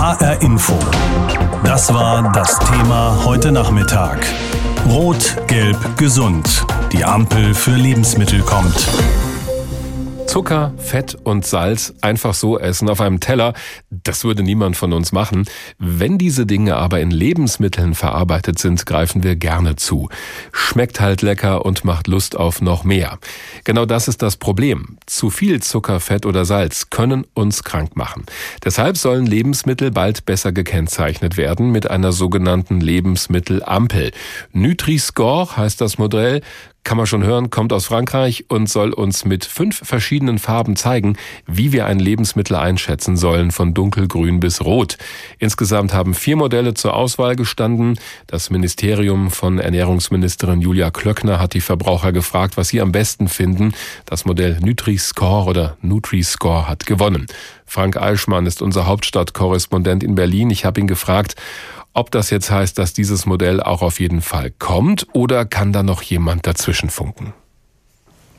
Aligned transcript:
HR 0.00 0.40
Info. 0.40 0.78
Das 1.62 1.92
war 1.92 2.32
das 2.32 2.58
Thema 2.60 3.22
heute 3.22 3.52
Nachmittag. 3.52 4.26
Rot, 4.88 5.36
gelb, 5.46 5.76
gesund. 5.98 6.64
Die 6.90 7.04
Ampel 7.04 7.52
für 7.52 7.72
Lebensmittel 7.72 8.40
kommt. 8.40 8.88
Zucker, 10.30 10.72
Fett 10.76 11.16
und 11.24 11.44
Salz 11.44 11.92
einfach 12.02 12.34
so 12.34 12.56
essen 12.56 12.88
auf 12.88 13.00
einem 13.00 13.18
Teller, 13.18 13.52
das 13.90 14.22
würde 14.22 14.44
niemand 14.44 14.76
von 14.76 14.92
uns 14.92 15.10
machen. 15.10 15.44
Wenn 15.80 16.18
diese 16.18 16.46
Dinge 16.46 16.76
aber 16.76 17.00
in 17.00 17.10
Lebensmitteln 17.10 17.96
verarbeitet 17.96 18.56
sind, 18.60 18.86
greifen 18.86 19.24
wir 19.24 19.34
gerne 19.34 19.74
zu. 19.74 20.08
Schmeckt 20.52 21.00
halt 21.00 21.22
lecker 21.22 21.64
und 21.64 21.84
macht 21.84 22.06
Lust 22.06 22.36
auf 22.36 22.62
noch 22.62 22.84
mehr. 22.84 23.18
Genau 23.64 23.86
das 23.86 24.06
ist 24.06 24.22
das 24.22 24.36
Problem. 24.36 24.98
Zu 25.04 25.30
viel 25.30 25.60
Zucker, 25.62 25.98
Fett 25.98 26.24
oder 26.24 26.44
Salz 26.44 26.90
können 26.90 27.26
uns 27.34 27.64
krank 27.64 27.96
machen. 27.96 28.24
Deshalb 28.64 28.96
sollen 28.98 29.26
Lebensmittel 29.26 29.90
bald 29.90 30.26
besser 30.26 30.52
gekennzeichnet 30.52 31.38
werden 31.38 31.72
mit 31.72 31.90
einer 31.90 32.12
sogenannten 32.12 32.80
Lebensmittelampel. 32.80 34.12
Nutri-Score 34.52 35.56
heißt 35.56 35.80
das 35.80 35.98
Modell, 35.98 36.40
kann 36.90 36.96
man 36.96 37.06
schon 37.06 37.22
hören, 37.22 37.50
kommt 37.50 37.72
aus 37.72 37.86
Frankreich 37.86 38.46
und 38.48 38.68
soll 38.68 38.92
uns 38.92 39.24
mit 39.24 39.44
fünf 39.44 39.80
verschiedenen 39.84 40.40
Farben 40.40 40.74
zeigen, 40.74 41.16
wie 41.46 41.70
wir 41.70 41.86
ein 41.86 42.00
Lebensmittel 42.00 42.56
einschätzen 42.56 43.16
sollen, 43.16 43.52
von 43.52 43.74
dunkelgrün 43.74 44.40
bis 44.40 44.60
rot. 44.60 44.98
Insgesamt 45.38 45.94
haben 45.94 46.14
vier 46.14 46.34
Modelle 46.34 46.74
zur 46.74 46.94
Auswahl 46.94 47.36
gestanden. 47.36 47.96
Das 48.26 48.50
Ministerium 48.50 49.30
von 49.30 49.60
Ernährungsministerin 49.60 50.62
Julia 50.62 50.90
Klöckner 50.90 51.38
hat 51.38 51.54
die 51.54 51.60
Verbraucher 51.60 52.10
gefragt, 52.10 52.56
was 52.56 52.70
sie 52.70 52.80
am 52.80 52.90
besten 52.90 53.28
finden. 53.28 53.72
Das 54.04 54.24
Modell 54.24 54.58
Nutri-Score 54.60 55.48
oder 55.48 55.76
Nutri-Score 55.82 56.66
hat 56.66 56.86
gewonnen. 56.86 57.28
Frank 57.66 57.98
Eichmann 57.98 58.46
ist 58.46 58.62
unser 58.62 58.86
Hauptstadtkorrespondent 58.86 60.02
in 60.02 60.16
Berlin. 60.16 60.50
Ich 60.50 60.64
habe 60.64 60.80
ihn 60.80 60.88
gefragt, 60.88 61.36
ob 61.92 62.10
das 62.10 62.30
jetzt 62.30 62.50
heißt, 62.50 62.78
dass 62.78 62.92
dieses 62.92 63.26
Modell 63.26 63.62
auch 63.62 63.82
auf 63.82 64.00
jeden 64.00 64.22
Fall 64.22 64.50
kommt 64.50 65.06
oder 65.12 65.44
kann 65.44 65.72
da 65.72 65.82
noch 65.82 66.02
jemand 66.02 66.46
dazwischen 66.46 66.90
funken? 66.90 67.34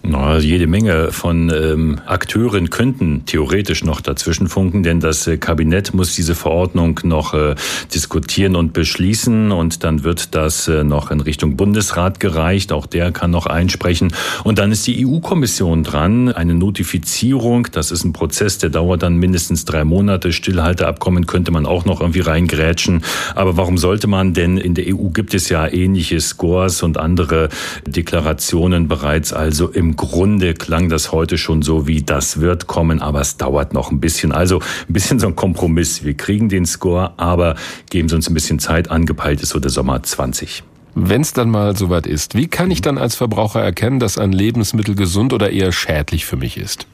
Na, 0.04 0.40
jede 0.40 0.66
Menge 0.66 1.12
von 1.12 1.52
ähm, 1.52 2.00
Akteuren 2.08 2.72
könnten 2.72 3.24
theoretisch 3.28 3.84
noch 3.84 4.02
dazwischen 4.02 4.48
funken, 4.48 4.82
denn 4.82 5.00
das 5.00 5.28
äh, 5.28 5.38
Kabinett 5.38 5.94
muss 5.94 6.16
diese 6.16 6.34
Verordnung 6.34 7.00
noch 7.04 7.36
äh, 7.36 7.54
diskutieren 7.94 8.56
und 8.56 8.74
beschließen 8.74 9.52
und 9.52 9.84
dann 9.84 10.04
wird 10.04 10.34
das 10.34 10.68
äh, 10.68 10.84
noch 10.84 11.12
in 11.12 11.22
Richtung 11.22 11.56
Bundesrat 11.56 12.20
gereicht. 12.20 12.72
Auch 12.72 12.88
der 12.88 13.12
kann 13.12 13.30
noch 13.30 13.46
einsprechen. 13.46 14.12
Und 14.44 14.58
dann 14.58 14.72
ist 14.72 14.88
die 14.88 15.06
EU-Kommission 15.06 15.84
dran. 15.84 16.30
Eine 16.30 16.56
Notifizierung, 16.56 17.68
das 17.72 17.92
ist 17.92 18.04
ein 18.04 18.12
Prozess, 18.12 18.58
der 18.58 18.72
dauert 18.72 19.04
dann 19.04 19.18
mindestens 19.18 19.66
drei 19.66 19.84
Monate. 19.84 20.34
Stillhalteabkommen 20.34 21.28
könnte 21.28 21.52
man 21.52 21.68
auch 21.68 21.86
noch 21.86 22.02
irgendwie 22.02 22.22
reingrätschen. 22.22 23.04
Aber 23.36 23.56
warum 23.56 23.78
sollte 23.78 24.08
man? 24.08 24.34
Denn 24.34 24.58
in 24.58 24.74
der 24.74 24.86
EU 24.88 25.10
gibt 25.10 25.36
es 25.36 25.50
ja 25.50 25.72
ähnliche 25.72 26.20
Scores 26.20 26.82
und 26.82 26.98
andere 26.98 27.50
Deklarationen 27.86 28.88
bereits. 28.88 29.32
Also 29.32 29.68
im 29.68 29.91
im 29.92 29.97
Grunde 29.97 30.53
klang 30.53 30.88
das 30.88 31.11
heute 31.11 31.38
schon 31.38 31.61
so 31.64 31.86
wie 31.86 32.02
das 32.02 32.39
wird 32.39 32.66
kommen, 32.66 33.02
aber 33.02 33.20
es 33.20 33.36
dauert 33.36 33.73
noch 33.73 33.92
ein 33.92 34.00
bisschen. 34.00 34.31
Also 34.31 34.59
ein 34.88 34.94
bisschen 34.94 35.20
so 35.20 35.28
ein 35.28 35.36
Kompromiss. 35.36 36.06
Wir 36.06 36.14
kriegen 36.14 36.48
den 36.48 36.66
Score, 36.66 37.11
aber 37.17 37.56
geben 37.89 38.08
Sie 38.08 38.16
uns 38.16 38.30
ein 38.30 38.33
bisschen 38.33 38.59
Zeit. 38.59 38.89
Angepeilt 38.89 39.42
ist 39.42 39.50
so 39.50 39.59
der 39.59 39.70
Sommer 39.70 40.02
20. 40.02 40.64
Wenn 40.95 41.20
es 41.20 41.33
dann 41.33 41.50
mal 41.50 41.75
soweit 41.75 42.08
ist, 42.08 42.36
wie 42.36 42.48
kann 42.48 42.72
ich 42.72 42.80
dann 42.80 42.98
als 42.98 43.16
Verbraucher 43.16 43.61
erkennen, 43.61 44.00
dass 44.00 44.17
ein 44.17 44.31
Lebensmittel 44.31 44.95
gesund 44.95 45.33
oder 45.33 45.50
eher 45.50 45.73
schädlich 45.73 46.26
für 46.26 46.38
mich 46.38 46.55
ist? 46.55 46.88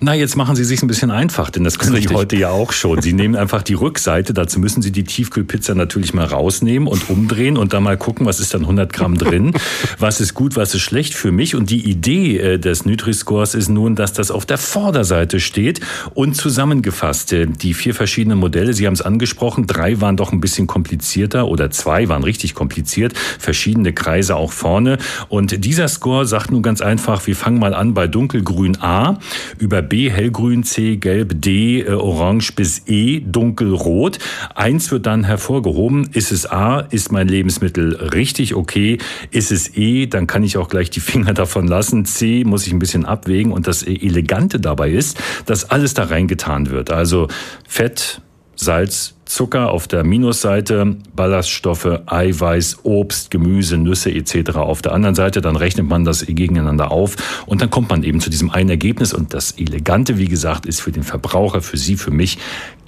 Na, 0.00 0.14
jetzt 0.14 0.36
machen 0.36 0.56
Sie 0.56 0.64
sich 0.64 0.82
ein 0.82 0.86
bisschen 0.86 1.10
einfach, 1.10 1.50
denn 1.50 1.64
das 1.64 1.78
können 1.78 1.96
Sie 1.96 2.08
heute 2.08 2.36
ja 2.36 2.50
auch 2.50 2.72
schon. 2.72 3.02
Sie 3.02 3.12
nehmen 3.12 3.36
einfach 3.36 3.62
die 3.62 3.74
Rückseite, 3.74 4.32
dazu 4.32 4.58
müssen 4.58 4.82
Sie 4.82 4.90
die 4.90 5.04
Tiefkühlpizza 5.04 5.74
natürlich 5.74 6.14
mal 6.14 6.24
rausnehmen 6.24 6.88
und 6.88 7.10
umdrehen 7.10 7.56
und 7.56 7.72
dann 7.72 7.82
mal 7.82 7.96
gucken, 7.96 8.26
was 8.26 8.40
ist 8.40 8.54
dann 8.54 8.62
100 8.62 8.92
Gramm 8.92 9.16
drin, 9.16 9.52
was 9.98 10.20
ist 10.20 10.34
gut, 10.34 10.56
was 10.56 10.74
ist 10.74 10.82
schlecht 10.82 11.14
für 11.14 11.32
mich. 11.32 11.54
Und 11.54 11.70
die 11.70 11.88
Idee 11.88 12.38
äh, 12.38 12.58
des 12.58 12.84
Nutri-Scores 12.84 13.54
ist 13.54 13.68
nun, 13.68 13.94
dass 13.96 14.12
das 14.12 14.30
auf 14.30 14.46
der 14.46 14.58
Vorderseite 14.58 15.40
steht 15.40 15.80
und 16.14 16.34
zusammengefasst. 16.34 17.32
Äh, 17.32 17.46
die 17.46 17.74
vier 17.74 17.94
verschiedenen 17.94 18.38
Modelle, 18.38 18.72
Sie 18.72 18.86
haben 18.86 18.94
es 18.94 19.02
angesprochen, 19.02 19.66
drei 19.66 20.00
waren 20.00 20.16
doch 20.16 20.32
ein 20.32 20.40
bisschen 20.40 20.66
komplizierter 20.66 21.46
oder 21.46 21.70
zwei 21.70 22.08
waren 22.08 22.24
richtig 22.24 22.54
kompliziert, 22.54 23.16
verschiedene 23.38 23.92
Kreise 23.92 24.36
auch 24.36 24.52
vorne. 24.52 24.98
Und 25.28 25.64
dieser 25.64 25.88
Score 25.88 26.26
sagt 26.26 26.50
nun 26.50 26.62
ganz 26.62 26.80
einfach, 26.80 27.26
wir 27.26 27.36
fangen 27.36 27.58
mal 27.58 27.74
an 27.74 27.94
bei 27.94 28.06
dunkelgrün 28.06 28.80
A 28.80 29.18
über 29.58 29.82
B 29.82 30.10
hellgrün, 30.10 30.64
C 30.64 30.96
gelb, 30.96 31.40
D 31.40 31.80
äh, 31.80 31.92
orange 31.92 32.52
bis 32.54 32.82
E 32.86 33.20
dunkelrot. 33.20 34.18
Eins 34.54 34.90
wird 34.90 35.06
dann 35.06 35.24
hervorgehoben. 35.24 36.10
Ist 36.12 36.32
es 36.32 36.50
A, 36.50 36.80
ist 36.80 37.12
mein 37.12 37.28
Lebensmittel 37.28 37.94
richtig 37.96 38.54
okay? 38.54 38.98
Ist 39.30 39.52
es 39.52 39.76
E, 39.76 40.06
dann 40.06 40.26
kann 40.26 40.42
ich 40.42 40.56
auch 40.56 40.68
gleich 40.68 40.90
die 40.90 41.00
Finger 41.00 41.34
davon 41.34 41.66
lassen. 41.66 42.04
C 42.04 42.44
muss 42.44 42.66
ich 42.66 42.72
ein 42.72 42.78
bisschen 42.78 43.04
abwägen. 43.04 43.52
Und 43.52 43.66
das 43.66 43.82
Elegante 43.82 44.60
dabei 44.60 44.90
ist, 44.90 45.18
dass 45.46 45.70
alles 45.70 45.94
da 45.94 46.04
reingetan 46.04 46.70
wird. 46.70 46.90
Also 46.90 47.28
Fett, 47.66 48.20
Salz, 48.56 49.14
Zucker 49.30 49.70
auf 49.70 49.86
der 49.86 50.02
Minusseite, 50.02 50.96
Ballaststoffe, 51.14 52.00
Eiweiß, 52.04 52.80
Obst, 52.82 53.30
Gemüse, 53.30 53.78
Nüsse 53.78 54.10
etc. 54.10 54.56
auf 54.56 54.82
der 54.82 54.92
anderen 54.92 55.14
Seite. 55.14 55.40
Dann 55.40 55.54
rechnet 55.54 55.88
man 55.88 56.04
das 56.04 56.26
gegeneinander 56.26 56.90
auf 56.90 57.44
und 57.46 57.62
dann 57.62 57.70
kommt 57.70 57.90
man 57.90 58.02
eben 58.02 58.20
zu 58.20 58.28
diesem 58.28 58.50
einen 58.50 58.70
Ergebnis. 58.70 59.14
Und 59.14 59.32
das 59.32 59.52
Elegante, 59.52 60.18
wie 60.18 60.26
gesagt, 60.26 60.66
ist 60.66 60.80
für 60.80 60.90
den 60.90 61.04
Verbraucher, 61.04 61.62
für 61.62 61.76
Sie, 61.76 61.96
für 61.96 62.10
mich 62.10 62.38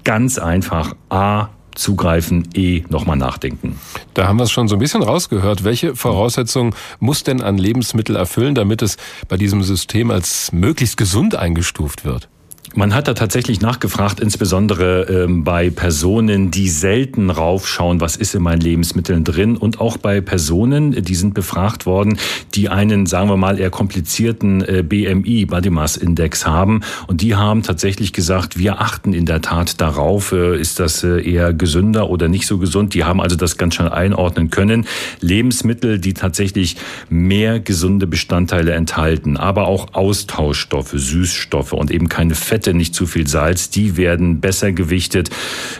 ganz 0.02 0.36
einfach 0.36 0.96
A 1.10 1.50
zugreifen, 1.76 2.48
eh 2.54 2.82
nochmal 2.88 3.16
nachdenken. 3.16 3.78
Da 4.14 4.26
haben 4.26 4.38
wir 4.38 4.42
es 4.42 4.50
schon 4.50 4.66
so 4.66 4.74
ein 4.74 4.80
bisschen 4.80 5.04
rausgehört. 5.04 5.62
Welche 5.62 5.94
Voraussetzungen 5.94 6.74
muss 6.98 7.22
denn 7.22 7.40
ein 7.40 7.56
Lebensmittel 7.56 8.16
erfüllen, 8.16 8.56
damit 8.56 8.82
es 8.82 8.96
bei 9.28 9.36
diesem 9.36 9.62
System 9.62 10.10
als 10.10 10.50
möglichst 10.50 10.96
gesund 10.96 11.36
eingestuft 11.36 12.04
wird? 12.04 12.28
Man 12.74 12.94
hat 12.94 13.06
da 13.06 13.12
tatsächlich 13.12 13.60
nachgefragt, 13.60 14.18
insbesondere 14.18 15.02
ähm, 15.02 15.44
bei 15.44 15.68
Personen, 15.68 16.50
die 16.50 16.70
selten 16.70 17.28
raufschauen, 17.28 18.00
was 18.00 18.16
ist 18.16 18.34
in 18.34 18.42
meinen 18.42 18.62
Lebensmitteln 18.62 19.24
drin 19.24 19.58
und 19.58 19.78
auch 19.78 19.98
bei 19.98 20.22
Personen, 20.22 20.92
die 20.92 21.14
sind 21.14 21.34
befragt 21.34 21.84
worden, 21.84 22.16
die 22.54 22.70
einen, 22.70 23.04
sagen 23.04 23.28
wir 23.28 23.36
mal, 23.36 23.60
eher 23.60 23.68
komplizierten 23.68 24.62
äh, 24.62 24.82
BMI, 24.82 25.44
Body 25.44 25.68
Mass 25.68 25.98
Index 25.98 26.46
haben 26.46 26.80
und 27.08 27.20
die 27.20 27.34
haben 27.34 27.62
tatsächlich 27.62 28.14
gesagt, 28.14 28.58
wir 28.58 28.80
achten 28.80 29.12
in 29.12 29.26
der 29.26 29.42
Tat 29.42 29.78
darauf, 29.82 30.32
äh, 30.32 30.58
ist 30.58 30.80
das 30.80 31.04
äh, 31.04 31.20
eher 31.20 31.52
gesünder 31.52 32.08
oder 32.08 32.28
nicht 32.28 32.46
so 32.46 32.56
gesund. 32.56 32.94
Die 32.94 33.04
haben 33.04 33.20
also 33.20 33.36
das 33.36 33.58
ganz 33.58 33.74
schnell 33.74 33.90
einordnen 33.90 34.48
können. 34.48 34.86
Lebensmittel, 35.20 35.98
die 35.98 36.14
tatsächlich 36.14 36.76
mehr 37.10 37.60
gesunde 37.60 38.06
Bestandteile 38.06 38.72
enthalten, 38.72 39.36
aber 39.36 39.66
auch 39.66 39.92
Austauschstoffe, 39.92 40.94
Süßstoffe 40.94 41.74
und 41.74 41.90
eben 41.90 42.08
keine 42.08 42.34
Fette 42.52 42.74
nicht 42.74 42.94
zu 42.94 43.06
viel 43.06 43.26
Salz, 43.26 43.70
die 43.70 43.96
werden 43.96 44.40
besser 44.40 44.72
gewichtet. 44.72 45.30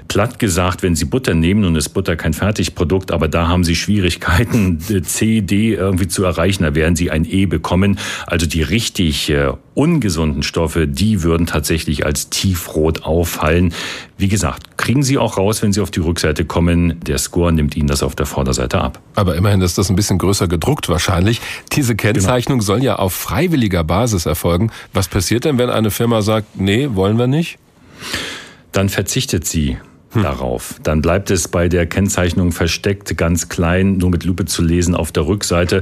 Platt 0.09 0.39
gesagt, 0.39 0.83
wenn 0.83 0.95
Sie 0.95 1.05
Butter 1.05 1.35
nehmen, 1.35 1.61
nun 1.61 1.77
ist 1.77 1.91
Butter 1.91 2.17
kein 2.17 2.33
Fertigprodukt, 2.33 3.11
aber 3.11 3.29
da 3.29 3.47
haben 3.47 3.63
Sie 3.63 3.77
Schwierigkeiten, 3.77 4.81
C, 5.03 5.43
D 5.43 5.75
irgendwie 5.75 6.09
zu 6.09 6.25
erreichen, 6.25 6.63
da 6.63 6.75
werden 6.75 6.97
Sie 6.97 7.11
ein 7.11 7.27
E 7.27 7.45
bekommen. 7.45 7.99
Also 8.27 8.47
die 8.47 8.63
richtig 8.63 9.29
äh, 9.29 9.53
ungesunden 9.75 10.43
Stoffe, 10.43 10.87
die 10.87 11.23
würden 11.23 11.47
tatsächlich 11.47 12.05
als 12.05 12.31
tiefrot 12.31 13.05
auffallen. 13.05 13.75
Wie 14.19 14.29
gesagt, 14.29 14.77
kriegen 14.79 15.03
Sie 15.03 15.19
auch 15.19 15.39
raus, 15.39 15.63
wenn 15.63 15.73
Sie 15.73 15.81
auf 15.81 15.91
die 15.91 16.01
Rückseite 16.01 16.45
kommen. 16.45 17.01
Der 17.01 17.19
Score 17.19 17.53
nimmt 17.53 17.77
Ihnen 17.77 17.89
das 17.89 18.03
auf 18.03 18.15
der 18.15 18.27
Vorderseite 18.27 18.81
ab. 18.81 19.01
Aber 19.15 19.37
immerhin 19.37 19.61
ist 19.61 19.79
das 19.79 19.91
ein 19.91 19.97
bisschen 19.97 20.19
größer 20.19 20.49
gedruckt 20.49 20.89
wahrscheinlich. 20.89 21.41
Diese 21.73 21.97
Kennzeichnung 21.97 22.59
genau. 22.59 22.67
soll 22.67 22.83
ja 22.83 22.97
auf 22.97 23.13
freiwilliger 23.13 23.85
Basis 23.85 24.27
erfolgen. 24.27 24.71
Was 24.93 25.09
passiert 25.09 25.45
denn, 25.45 25.59
wenn 25.59 25.71
eine 25.71 25.91
Firma 25.91 26.23
sagt, 26.23 26.61
nee, 26.61 26.89
wollen 26.93 27.19
wir 27.19 27.27
nicht? 27.27 27.59
Dann 28.73 28.89
verzichtet 28.89 29.47
sie 29.47 29.79
hm. 30.13 30.23
darauf. 30.23 30.75
Dann 30.83 31.03
bleibt 31.03 31.31
es 31.31 31.49
bei 31.49 31.69
der 31.69 31.87
Kennzeichnung 31.87 32.53
versteckt, 32.53 33.17
ganz 33.17 33.49
klein, 33.49 33.97
nur 33.97 34.11
mit 34.11 34.25
Lupe 34.25 34.45
zu 34.45 34.63
lesen 34.63 34.95
auf 34.95 35.13
der 35.13 35.27
Rückseite. 35.27 35.81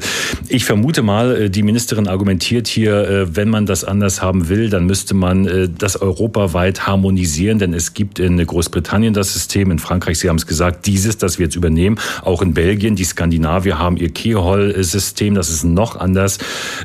Ich 0.48 0.64
vermute 0.64 1.02
mal, 1.02 1.36
äh, 1.36 1.50
die 1.50 1.62
Ministerin 1.62 2.06
argumentiert 2.06 2.68
hier, 2.68 3.08
äh, 3.08 3.36
wenn 3.36 3.48
man 3.48 3.66
das 3.66 3.84
anders 3.84 4.22
haben 4.22 4.48
will, 4.48 4.70
dann 4.70 4.86
müsste 4.86 5.14
man 5.14 5.46
äh, 5.46 5.68
das 5.68 6.00
europaweit 6.00 6.86
harmonisieren, 6.86 7.58
denn 7.58 7.74
es 7.74 7.94
gibt 7.94 8.18
in 8.18 8.44
Großbritannien 8.44 9.14
das 9.14 9.32
System, 9.32 9.70
in 9.70 9.78
Frankreich, 9.78 10.18
Sie 10.18 10.28
haben 10.28 10.36
es 10.36 10.46
gesagt, 10.46 10.86
dieses, 10.86 11.18
das 11.18 11.38
wir 11.38 11.46
jetzt 11.46 11.56
übernehmen, 11.56 11.98
auch 12.22 12.42
in 12.42 12.54
Belgien, 12.54 12.96
die 12.96 13.04
Skandinavier 13.04 13.78
haben 13.78 13.96
ihr 13.96 14.10
Kehol-System, 14.10 15.34
das 15.34 15.50
ist 15.50 15.64
noch 15.64 15.96
anders. 15.96 16.38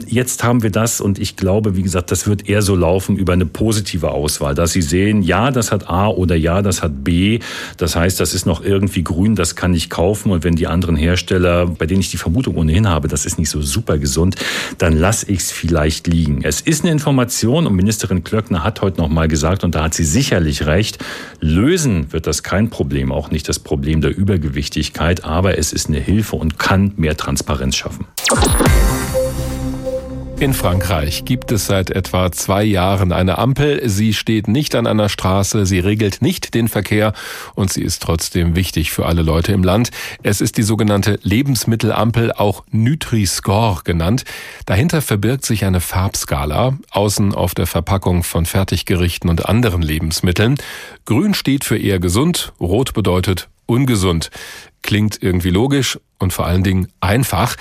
Jetzt 0.07 0.43
haben 0.43 0.63
wir 0.63 0.71
das 0.71 0.99
und 0.99 1.19
ich 1.19 1.35
glaube, 1.35 1.75
wie 1.75 1.83
gesagt, 1.83 2.11
das 2.11 2.27
wird 2.27 2.49
eher 2.49 2.61
so 2.61 2.75
laufen 2.75 3.17
über 3.17 3.33
eine 3.33 3.45
positive 3.45 4.11
Auswahl, 4.11 4.55
dass 4.55 4.71
Sie 4.71 4.81
sehen, 4.81 5.21
ja, 5.21 5.51
das 5.51 5.71
hat 5.71 5.89
A 5.89 6.07
oder 6.07 6.35
ja, 6.35 6.61
das 6.61 6.81
hat 6.81 7.03
B 7.03 7.34
das 7.77 7.95
heißt, 7.95 8.19
das 8.19 8.33
ist 8.33 8.45
noch 8.45 8.63
irgendwie 8.63 9.03
grün, 9.03 9.35
das 9.35 9.55
kann 9.55 9.73
ich 9.73 9.89
kaufen 9.89 10.31
und 10.31 10.43
wenn 10.43 10.55
die 10.55 10.67
anderen 10.67 10.95
Hersteller, 10.95 11.67
bei 11.67 11.85
denen 11.85 12.01
ich 12.01 12.11
die 12.11 12.17
Vermutung 12.17 12.55
ohnehin 12.55 12.87
habe, 12.87 13.07
das 13.07 13.25
ist 13.25 13.37
nicht 13.39 13.49
so 13.49 13.61
super 13.61 13.97
gesund, 13.97 14.35
dann 14.77 14.97
lasse 14.97 15.31
ich 15.31 15.39
es 15.39 15.51
vielleicht 15.51 16.07
liegen. 16.07 16.41
Es 16.43 16.61
ist 16.61 16.83
eine 16.83 16.91
Information 16.91 17.67
und 17.67 17.75
Ministerin 17.75 18.23
Klöckner 18.23 18.63
hat 18.63 18.81
heute 18.81 18.99
noch 18.99 19.09
mal 19.09 19.27
gesagt 19.27 19.63
und 19.63 19.75
da 19.75 19.83
hat 19.83 19.93
sie 19.93 20.05
sicherlich 20.05 20.65
recht, 20.65 21.03
lösen 21.39 22.11
wird 22.11 22.27
das 22.27 22.43
kein 22.43 22.69
Problem, 22.69 23.11
auch 23.11 23.31
nicht 23.31 23.47
das 23.49 23.59
Problem 23.59 24.01
der 24.01 24.15
Übergewichtigkeit, 24.15 25.23
aber 25.23 25.57
es 25.57 25.73
ist 25.73 25.87
eine 25.87 25.99
Hilfe 25.99 26.35
und 26.35 26.59
kann 26.59 26.93
mehr 26.97 27.17
Transparenz 27.17 27.75
schaffen. 27.75 28.05
In 30.37 30.53
Frankreich 30.53 31.23
gibt 31.23 31.53
es 31.53 31.65
seit 31.65 31.91
etwa 31.91 32.29
zwei 32.29 32.65
Jahren 32.65 33.13
eine 33.13 33.37
Ampel. 33.37 33.87
Sie 33.87 34.13
steht 34.13 34.49
nicht 34.49 34.75
an 34.75 34.85
einer 34.85 35.07
Straße, 35.07 35.65
sie 35.65 35.79
regelt 35.79 36.21
nicht 36.21 36.53
den 36.53 36.67
Verkehr 36.67 37.13
und 37.55 37.71
sie 37.71 37.81
ist 37.81 38.01
trotzdem 38.01 38.53
wichtig 38.53 38.91
für 38.91 39.05
alle 39.05 39.21
Leute 39.21 39.53
im 39.53 39.63
Land. 39.63 39.91
Es 40.23 40.41
ist 40.41 40.57
die 40.57 40.63
sogenannte 40.63 41.19
Lebensmittelampel, 41.23 42.33
auch 42.33 42.65
Nutri-Score 42.69 43.83
genannt. 43.85 44.25
Dahinter 44.65 45.01
verbirgt 45.01 45.45
sich 45.45 45.63
eine 45.63 45.79
Farbskala, 45.79 46.77
außen 46.91 47.33
auf 47.33 47.55
der 47.55 47.65
Verpackung 47.65 48.23
von 48.23 48.45
Fertiggerichten 48.45 49.29
und 49.29 49.45
anderen 49.45 49.81
Lebensmitteln. 49.81 50.55
Grün 51.05 51.33
steht 51.33 51.63
für 51.63 51.77
eher 51.77 51.99
gesund, 51.99 52.51
rot 52.59 52.93
bedeutet 52.93 53.47
ungesund. 53.67 54.29
Klingt 54.85 55.17
irgendwie 55.23 55.49
logisch 55.49 55.97
und 56.19 56.31
vor 56.31 56.45
allen 56.45 56.63
Dingen 56.63 56.89
einfach. 56.99 57.55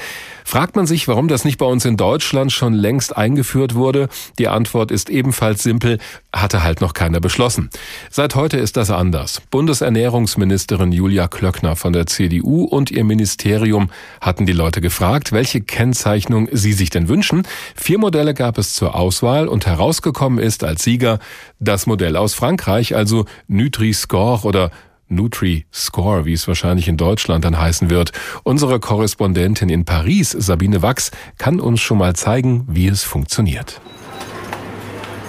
Fragt 0.44 0.76
man 0.76 0.86
sich, 0.86 1.08
warum 1.08 1.26
das 1.26 1.46
nicht 1.46 1.56
bei 1.56 1.64
uns 1.64 1.86
in 1.86 1.96
Deutschland 1.96 2.52
schon 2.52 2.74
längst 2.74 3.16
eingeführt 3.16 3.74
wurde? 3.74 4.10
Die 4.38 4.46
Antwort 4.46 4.90
ist 4.90 5.08
ebenfalls 5.08 5.62
simpel, 5.62 6.00
hatte 6.34 6.62
halt 6.62 6.82
noch 6.82 6.92
keiner 6.92 7.20
beschlossen. 7.20 7.70
Seit 8.10 8.34
heute 8.34 8.58
ist 8.58 8.76
das 8.76 8.90
anders. 8.90 9.40
Bundesernährungsministerin 9.50 10.92
Julia 10.92 11.26
Klöckner 11.26 11.76
von 11.76 11.94
der 11.94 12.04
CDU 12.06 12.64
und 12.64 12.90
ihr 12.90 13.04
Ministerium 13.04 13.88
hatten 14.20 14.44
die 14.44 14.52
Leute 14.52 14.82
gefragt, 14.82 15.32
welche 15.32 15.62
Kennzeichnung 15.62 16.50
sie 16.52 16.74
sich 16.74 16.90
denn 16.90 17.08
wünschen. 17.08 17.44
Vier 17.74 17.96
Modelle 17.96 18.34
gab 18.34 18.58
es 18.58 18.74
zur 18.74 18.94
Auswahl 18.94 19.48
und 19.48 19.64
herausgekommen 19.64 20.38
ist 20.38 20.62
als 20.62 20.82
Sieger 20.82 21.20
das 21.58 21.86
Modell 21.86 22.16
aus 22.16 22.34
Frankreich, 22.34 22.94
also 22.94 23.24
Nutri-Score 23.48 24.42
oder 24.42 24.70
Nutri-Score, 25.14 26.24
wie 26.24 26.32
es 26.32 26.46
wahrscheinlich 26.48 26.88
in 26.88 26.96
Deutschland 26.96 27.44
dann 27.44 27.58
heißen 27.58 27.90
wird. 27.90 28.12
Unsere 28.42 28.80
Korrespondentin 28.80 29.68
in 29.68 29.84
Paris, 29.84 30.30
Sabine 30.30 30.82
Wachs, 30.82 31.10
kann 31.38 31.60
uns 31.60 31.80
schon 31.80 31.98
mal 31.98 32.14
zeigen, 32.14 32.64
wie 32.68 32.88
es 32.88 33.02
funktioniert. 33.02 33.80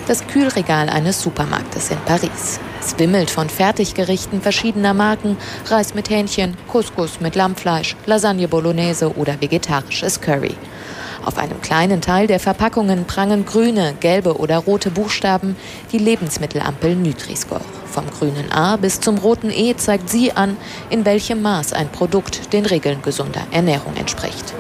Das 0.08 0.28
Kühlregal 0.28 0.90
eines 0.90 1.22
Supermarktes 1.22 1.90
in 1.90 1.98
Paris. 2.06 2.60
Es 2.80 3.00
wimmelt 3.00 3.32
von 3.32 3.50
Fertiggerichten 3.50 4.40
verschiedener 4.40 4.94
Marken, 4.94 5.36
Reis 5.66 5.96
mit 5.96 6.12
Hähnchen, 6.12 6.56
Couscous 6.68 7.20
mit 7.20 7.34
Lammfleisch, 7.34 7.96
Lasagne 8.06 8.48
Bolognese 8.48 9.16
oder 9.18 9.42
vegetarisches 9.42 10.22
Curry. 10.22 10.56
Auf 11.24 11.38
einem 11.38 11.62
kleinen 11.62 12.02
Teil 12.02 12.28
der 12.28 12.40
Verpackungen 12.40 13.06
prangen 13.06 13.46
grüne, 13.46 13.96
gelbe 14.00 14.38
oder 14.38 14.58
rote 14.60 14.92
Buchstaben 14.92 15.56
die 15.92 15.98
Lebensmittelampel 15.98 16.96
Nutri-Score. 16.96 17.62
Vom 17.96 18.10
grünen 18.12 18.52
A 18.52 18.76
bis 18.76 19.00
zum 19.00 19.18
roten 19.18 19.50
E 19.50 19.74
zeigt 19.78 20.10
sie 20.10 20.34
an, 20.34 20.58
in 20.90 21.06
welchem 21.06 21.42
Maß 21.42 21.72
ein 21.72 21.88
Produkt 21.88 22.52
den 22.52 22.66
Regeln 22.66 23.02
gesunder 23.02 23.40
Ernährung 23.52 23.96
entspricht. 23.96 24.54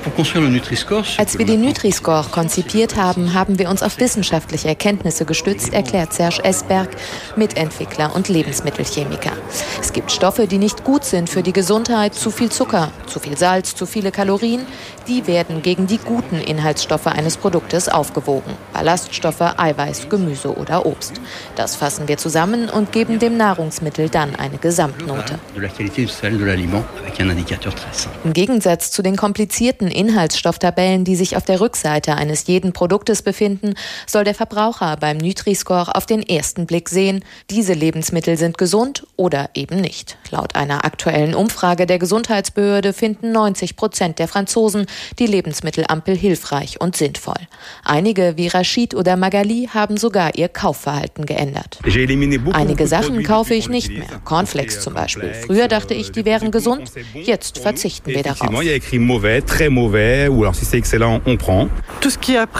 Als 1.17 1.37
wir 1.37 1.45
die 1.45 1.57
Nutri-Score 1.57 2.27
konzipiert 2.31 2.95
haben, 2.95 3.33
haben 3.33 3.59
wir 3.59 3.69
uns 3.69 3.83
auf 3.83 3.99
wissenschaftliche 3.99 4.69
Erkenntnisse 4.69 5.25
gestützt, 5.25 5.73
erklärt 5.73 6.13
Serge 6.13 6.45
Esberg, 6.45 6.89
Mitentwickler 7.35 8.15
und 8.15 8.29
Lebensmittelchemiker. 8.29 9.33
Es 9.81 9.91
gibt 9.91 10.13
Stoffe, 10.13 10.47
die 10.47 10.57
nicht 10.57 10.85
gut 10.85 11.03
sind 11.03 11.29
für 11.29 11.43
die 11.43 11.53
Gesundheit, 11.53 12.15
zu 12.15 12.31
viel 12.31 12.49
Zucker, 12.49 12.91
zu 13.05 13.19
viel 13.19 13.37
Salz, 13.37 13.75
zu 13.75 13.85
viele 13.85 14.11
Kalorien. 14.11 14.65
Die 15.09 15.27
werden 15.27 15.61
gegen 15.61 15.87
die 15.87 15.97
guten 15.97 16.14
Inhaltsstoffe 16.41 17.07
eines 17.07 17.37
Produktes 17.37 17.89
aufgewogen. 17.89 18.53
Ballaststoffe, 18.73 19.41
Eiweiß, 19.41 20.09
Gemüse 20.09 20.55
oder 20.55 20.85
Obst. 20.85 21.21
Das 21.55 21.75
fassen 21.75 22.07
wir 22.07 22.17
zusammen 22.17 22.69
und 22.69 22.91
geben 22.91 23.19
dem 23.19 23.37
Nahrungsmittel 23.37 24.09
dann 24.09 24.35
eine 24.35 24.57
Gesamtnote. 24.57 25.39
Im 28.23 28.33
Gegensatz 28.33 28.91
zu 28.91 29.01
den 29.01 29.15
komplizierten 29.15 29.87
Inhaltsstofftabellen, 29.87 31.03
die 31.05 31.15
sich 31.15 31.37
auf 31.37 31.45
der 31.45 31.61
Rückseite 31.61 32.15
eines 32.15 32.47
jeden 32.47 32.73
Produktes 32.73 33.21
befinden, 33.21 33.75
soll 34.07 34.23
der 34.23 34.35
Verbraucher 34.35 34.97
beim 34.97 35.17
Nutri-Score 35.17 35.95
auf 35.95 36.05
den 36.05 36.21
ersten 36.21 36.65
Blick 36.65 36.89
sehen, 36.89 37.23
diese 37.49 37.73
Lebensmittel 37.73 38.37
sind 38.37 38.57
gesund 38.57 39.05
oder 39.15 39.49
eben 39.53 39.79
nicht. 39.81 40.17
Laut 40.31 40.55
einer 40.55 40.85
aktuellen 40.85 41.35
Umfrage 41.35 41.85
der 41.85 41.99
Gesundheitsbehörde 41.99 42.93
finden 42.93 43.31
90 43.31 43.75
Prozent 43.75 44.19
der 44.19 44.27
Franzosen 44.27 44.85
die 45.19 45.27
Lebensmittelampel 46.05 46.15
hilfreich 46.15 46.81
und 46.81 46.95
sinnvoll. 46.95 47.35
Einige 47.83 48.33
wie 48.37 48.47
Rashid 48.47 48.95
oder 48.95 49.17
Magali 49.17 49.69
haben 49.73 49.97
sogar 49.97 50.35
ihr 50.35 50.47
Kaufverhalten 50.47 51.25
geändert. 51.25 51.79
Einige 52.53 52.87
Sachen 52.87 53.23
kaufe 53.23 53.53
ich 53.53 53.69
nicht 53.69 53.89
mehr. 53.89 54.07
Cornflakes 54.23 54.81
zum 54.81 54.93
Beispiel. 54.93 55.33
Früher 55.45 55.67
dachte 55.67 55.93
ich, 55.93 56.11
die 56.11 56.25
wären 56.25 56.51
gesund. 56.51 56.91
Jetzt 57.13 57.59
verzichten 57.59 58.11
wir 58.11 58.23
darauf. 58.23 58.49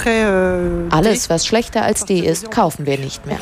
Euh, 0.05 0.87
Alles, 0.89 1.29
was 1.29 1.45
schlechter 1.45 1.83
als 1.83 2.05
D 2.05 2.19
ist, 2.19 2.51
kaufen 2.51 2.85
wir 2.85 2.97
nicht 2.97 3.25
mehr. 3.25 3.37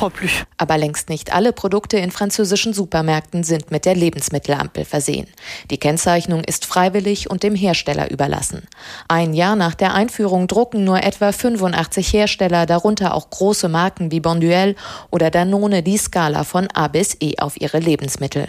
Aber 0.57 0.77
längst 0.77 1.09
nicht 1.09 1.33
alle 1.33 1.53
Produkte 1.53 1.97
in 1.97 2.11
französischen 2.11 2.73
Supermärkten 2.73 3.44
sind 3.44 3.71
mit 3.71 3.85
der 3.85 3.95
Lebensmittelampel 3.95 4.85
versehen. 4.85 5.27
Die 5.69 5.77
Kennzeichnung 5.77 6.44
ist 6.44 6.65
freiwillig 6.65 7.29
und 7.29 7.44
dem 7.44 7.56
Hersteller 7.56 8.11
überlassen. 8.11 8.63
Ein 9.07 9.33
Jahr 9.33 9.56
nach 9.56 9.75
der 9.75 9.93
Einführung 9.94 10.48
drucken 10.48 10.84
nur 10.84 11.04
etwa 11.04 11.31
85 11.31 12.12
Hersteller, 12.12 12.66
darunter 12.66 13.13
auch 13.13 13.30
große 13.30 13.69
Marken 13.69 14.12
wie 14.12 14.19
Bonduelle 14.19 14.75
oder 15.12 15.30
Danone, 15.30 15.84
die 15.84 15.98
Skala 15.98 16.44
von 16.44 16.68
A 16.74 16.88
bis 16.88 17.16
E 17.22 17.36
auf 17.38 17.60
ihre 17.60 17.80
Lebensmittel. 17.80 18.48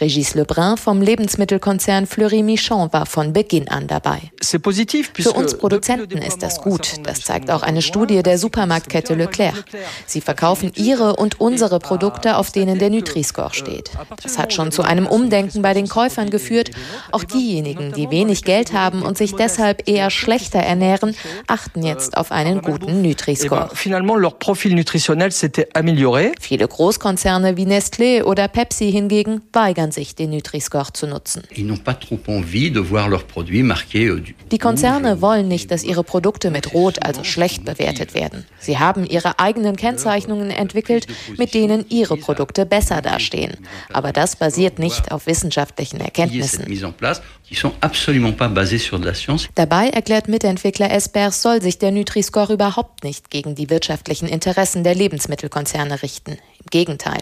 Regis 0.00 0.34
Lebrun 0.34 0.76
vom 0.76 1.00
Lebensmittelkonzern 1.02 2.06
Fleury 2.06 2.42
Michon 2.42 2.92
war 2.92 3.06
von 3.06 3.32
Beginn 3.32 3.68
an 3.68 3.86
dabei. 3.86 4.20
Für 4.42 5.32
uns 5.32 5.58
Produzenten 5.58 6.18
ist 6.18 6.42
das 6.42 6.60
gut. 6.60 6.94
Das 7.04 7.20
zeigt 7.20 7.50
auch 7.50 7.62
eine 7.62 7.82
Studie 7.82 8.22
der 8.22 8.38
Supermarktkette 8.38 9.14
Leclerc. 9.14 9.64
Sie 10.06 10.20
verkaufen 10.20 10.72
ihre 10.74 11.16
und 11.16 11.40
unsere 11.40 11.78
Produkte, 11.78 12.36
auf 12.36 12.50
denen 12.50 12.78
der 12.78 12.90
Nutri-Score 12.90 13.52
steht. 13.52 13.90
Das 14.22 14.38
hat 14.38 14.52
schon 14.52 14.72
zu 14.72 14.82
einem 14.82 15.06
Umdenken 15.06 15.62
bei 15.62 15.74
den 15.74 15.88
Käufern 15.88 16.30
geführt. 16.30 16.70
Auch 17.12 17.24
diejenigen, 17.24 17.92
die 17.92 18.10
wenig 18.10 18.44
Geld 18.44 18.72
haben 18.72 19.02
und 19.02 19.18
sich 19.18 19.34
deshalb 19.34 19.88
eher 19.88 20.10
schlechter 20.10 20.60
ernähren, 20.60 20.85
achten 21.46 21.82
jetzt 21.82 22.16
auf 22.16 22.32
einen 22.32 22.62
guten 22.62 23.02
Nutri-Score. 23.02 23.70
Viele 26.40 26.66
Großkonzerne 26.66 27.56
wie 27.56 27.64
Nestlé 27.64 28.22
oder 28.22 28.48
Pepsi 28.48 28.90
hingegen 28.90 29.42
weigern 29.52 29.92
sich, 29.92 30.14
den 30.14 30.30
Nutri-Score 30.30 30.92
zu 30.92 31.06
nutzen. 31.06 31.42
Euh, 31.50 31.64
Die 34.50 34.58
Konzerne 34.58 35.20
wollen 35.20 35.48
nicht, 35.48 35.70
dass 35.70 35.84
ihre 35.84 36.04
Produkte 36.04 36.50
mit 36.50 36.72
Rot, 36.74 37.02
also 37.04 37.24
schlecht, 37.24 37.64
bewertet 37.64 38.14
werden. 38.14 38.44
Sie 38.58 38.78
haben 38.78 39.06
ihre 39.06 39.38
eigenen 39.38 39.76
Kennzeichnungen 39.76 40.50
entwickelt, 40.50 41.06
mit 41.38 41.54
denen 41.54 41.84
ihre 41.88 42.16
Produkte 42.16 42.66
besser 42.66 43.02
dastehen. 43.02 43.56
Aber 43.92 44.12
das 44.12 44.36
basiert 44.36 44.78
nicht 44.78 45.12
auf 45.12 45.26
wissenschaftlichen 45.26 46.00
Erkenntnissen. 46.00 46.64
Dabei, 49.54 49.88
erklärt 49.90 50.28
Mitentwickler 50.28 50.90
Espers, 50.90 51.42
soll 51.42 51.62
sich 51.62 51.78
der 51.78 51.92
Nutri-Score 51.92 52.52
überhaupt 52.52 53.04
nicht 53.04 53.30
gegen 53.30 53.54
die 53.54 53.70
wirtschaftlichen 53.70 54.26
Interessen 54.26 54.82
der 54.82 54.94
Lebensmittelkonzerne 54.96 56.02
richten. 56.02 56.38
Im 56.66 56.70
Gegenteil. 56.70 57.20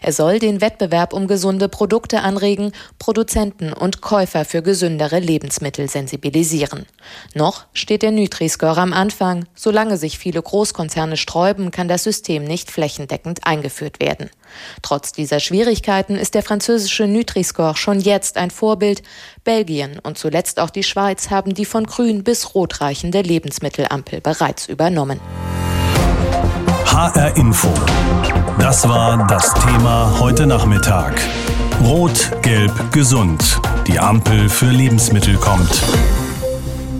Er 0.00 0.12
soll 0.12 0.38
den 0.38 0.62
Wettbewerb 0.62 1.12
um 1.12 1.26
gesunde 1.26 1.68
Produkte 1.68 2.22
anregen, 2.22 2.72
Produzenten 2.98 3.74
und 3.74 4.00
Käufer 4.00 4.46
für 4.46 4.62
gesündere 4.62 5.18
Lebensmittel 5.18 5.90
sensibilisieren. 5.90 6.86
Noch 7.34 7.66
steht 7.74 8.02
der 8.02 8.10
Nutri-Score 8.10 8.80
am 8.80 8.94
Anfang. 8.94 9.44
Solange 9.54 9.98
sich 9.98 10.18
viele 10.18 10.40
Großkonzerne 10.40 11.18
sträuben, 11.18 11.70
kann 11.70 11.88
das 11.88 12.04
System 12.04 12.44
nicht 12.44 12.70
flächendeckend 12.70 13.46
eingeführt 13.46 14.00
werden. 14.00 14.30
Trotz 14.80 15.12
dieser 15.12 15.40
Schwierigkeiten 15.40 16.16
ist 16.16 16.34
der 16.34 16.42
französische 16.42 17.06
Nutri-Score 17.06 17.76
schon 17.76 18.00
jetzt 18.00 18.38
ein 18.38 18.50
Vorbild. 18.50 19.02
Belgien 19.44 19.98
und 20.02 20.16
zuletzt 20.16 20.58
auch 20.58 20.70
die 20.70 20.82
Schweiz 20.84 21.28
haben 21.28 21.52
die 21.52 21.66
von 21.66 21.84
grün 21.84 22.24
bis 22.24 22.54
rot 22.54 22.80
reichende 22.80 23.20
Lebensmittelampel 23.20 24.22
bereits 24.22 24.68
übernommen. 24.68 25.20
HR 26.96 27.36
Info. 27.36 27.68
Das 28.58 28.88
war 28.88 29.26
das 29.26 29.52
Thema 29.52 30.18
heute 30.18 30.46
Nachmittag. 30.46 31.20
Rot, 31.84 32.32
Gelb, 32.40 32.72
Gesund. 32.90 33.60
Die 33.86 33.98
Ampel 33.98 34.48
für 34.48 34.70
Lebensmittel 34.70 35.36
kommt. 35.36 35.82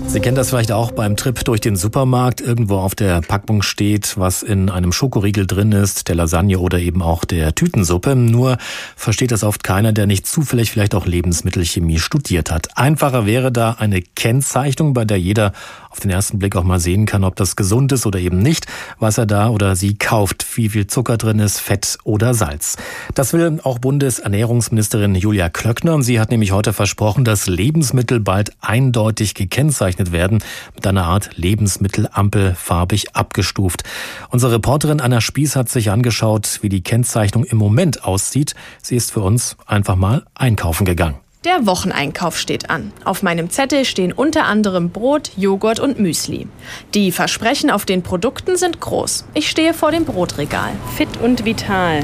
Sie 0.08 0.20
kennen 0.20 0.36
das 0.36 0.50
vielleicht 0.50 0.70
auch 0.70 0.92
beim 0.92 1.16
Trip 1.16 1.42
durch 1.44 1.60
den 1.60 1.76
Supermarkt. 1.76 2.40
Irgendwo 2.40 2.76
auf 2.76 2.94
der 2.94 3.20
Packung 3.22 3.62
steht, 3.62 4.18
was 4.18 4.42
in 4.42 4.70
einem 4.70 4.92
Schokoriegel 4.92 5.46
drin 5.46 5.72
ist, 5.72 6.08
der 6.08 6.14
Lasagne 6.14 6.58
oder 6.58 6.78
eben 6.78 7.02
auch 7.02 7.24
der 7.24 7.54
Tütensuppe. 7.54 8.16
Nur 8.16 8.58
versteht 8.96 9.30
das 9.30 9.44
oft 9.44 9.64
keiner, 9.64 9.92
der 9.92 10.06
nicht 10.06 10.26
zufällig 10.26 10.70
vielleicht 10.70 10.94
auch 10.94 11.06
Lebensmittelchemie 11.06 11.98
studiert 11.98 12.50
hat. 12.50 12.78
Einfacher 12.78 13.26
wäre 13.26 13.50
da 13.50 13.72
eine 13.78 14.00
Kennzeichnung, 14.00 14.92
bei 14.92 15.04
der 15.04 15.18
jeder 15.18 15.52
auf 15.96 16.00
den 16.00 16.10
ersten 16.10 16.38
Blick 16.38 16.54
auch 16.56 16.62
mal 16.62 16.78
sehen 16.78 17.06
kann, 17.06 17.24
ob 17.24 17.36
das 17.36 17.56
gesund 17.56 17.90
ist 17.90 18.04
oder 18.04 18.18
eben 18.18 18.38
nicht, 18.38 18.66
was 18.98 19.16
er 19.16 19.24
da 19.24 19.48
oder 19.48 19.76
sie 19.76 19.94
kauft, 19.94 20.44
wie 20.56 20.68
viel 20.68 20.86
Zucker 20.86 21.16
drin 21.16 21.38
ist, 21.38 21.58
Fett 21.58 21.96
oder 22.04 22.34
Salz. 22.34 22.76
Das 23.14 23.32
will 23.32 23.60
auch 23.64 23.78
Bundesernährungsministerin 23.78 25.14
Julia 25.14 25.48
Klöckner. 25.48 26.02
Sie 26.02 26.20
hat 26.20 26.30
nämlich 26.30 26.52
heute 26.52 26.74
versprochen, 26.74 27.24
dass 27.24 27.46
Lebensmittel 27.46 28.20
bald 28.20 28.52
eindeutig 28.60 29.34
gekennzeichnet 29.34 30.12
werden, 30.12 30.40
mit 30.74 30.86
einer 30.86 31.04
Art 31.04 31.30
Lebensmittelampel 31.36 32.54
farbig 32.54 33.16
abgestuft. 33.16 33.84
Unsere 34.28 34.52
Reporterin 34.52 35.00
Anna 35.00 35.22
Spieß 35.22 35.56
hat 35.56 35.70
sich 35.70 35.90
angeschaut, 35.90 36.58
wie 36.60 36.68
die 36.68 36.82
Kennzeichnung 36.82 37.44
im 37.44 37.56
Moment 37.56 38.04
aussieht. 38.04 38.54
Sie 38.82 38.96
ist 38.96 39.12
für 39.12 39.20
uns 39.20 39.56
einfach 39.64 39.96
mal 39.96 40.26
einkaufen 40.34 40.84
gegangen. 40.84 41.25
Der 41.46 41.64
Wocheneinkauf 41.64 42.36
steht 42.36 42.70
an. 42.70 42.90
Auf 43.04 43.22
meinem 43.22 43.50
Zettel 43.50 43.84
stehen 43.84 44.12
unter 44.12 44.46
anderem 44.46 44.90
Brot, 44.90 45.30
Joghurt 45.36 45.78
und 45.78 46.00
Müsli. 46.00 46.48
Die 46.92 47.12
Versprechen 47.12 47.70
auf 47.70 47.84
den 47.84 48.02
Produkten 48.02 48.56
sind 48.56 48.80
groß. 48.80 49.26
Ich 49.32 49.48
stehe 49.48 49.72
vor 49.72 49.92
dem 49.92 50.04
Brotregal. 50.04 50.72
Fit 50.96 51.08
und 51.22 51.44
vital. 51.44 52.00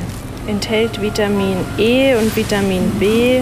Enthält 0.46 1.02
Vitamin 1.02 1.56
E 1.76 2.14
und 2.14 2.36
Vitamin 2.36 2.88
B. 3.00 3.40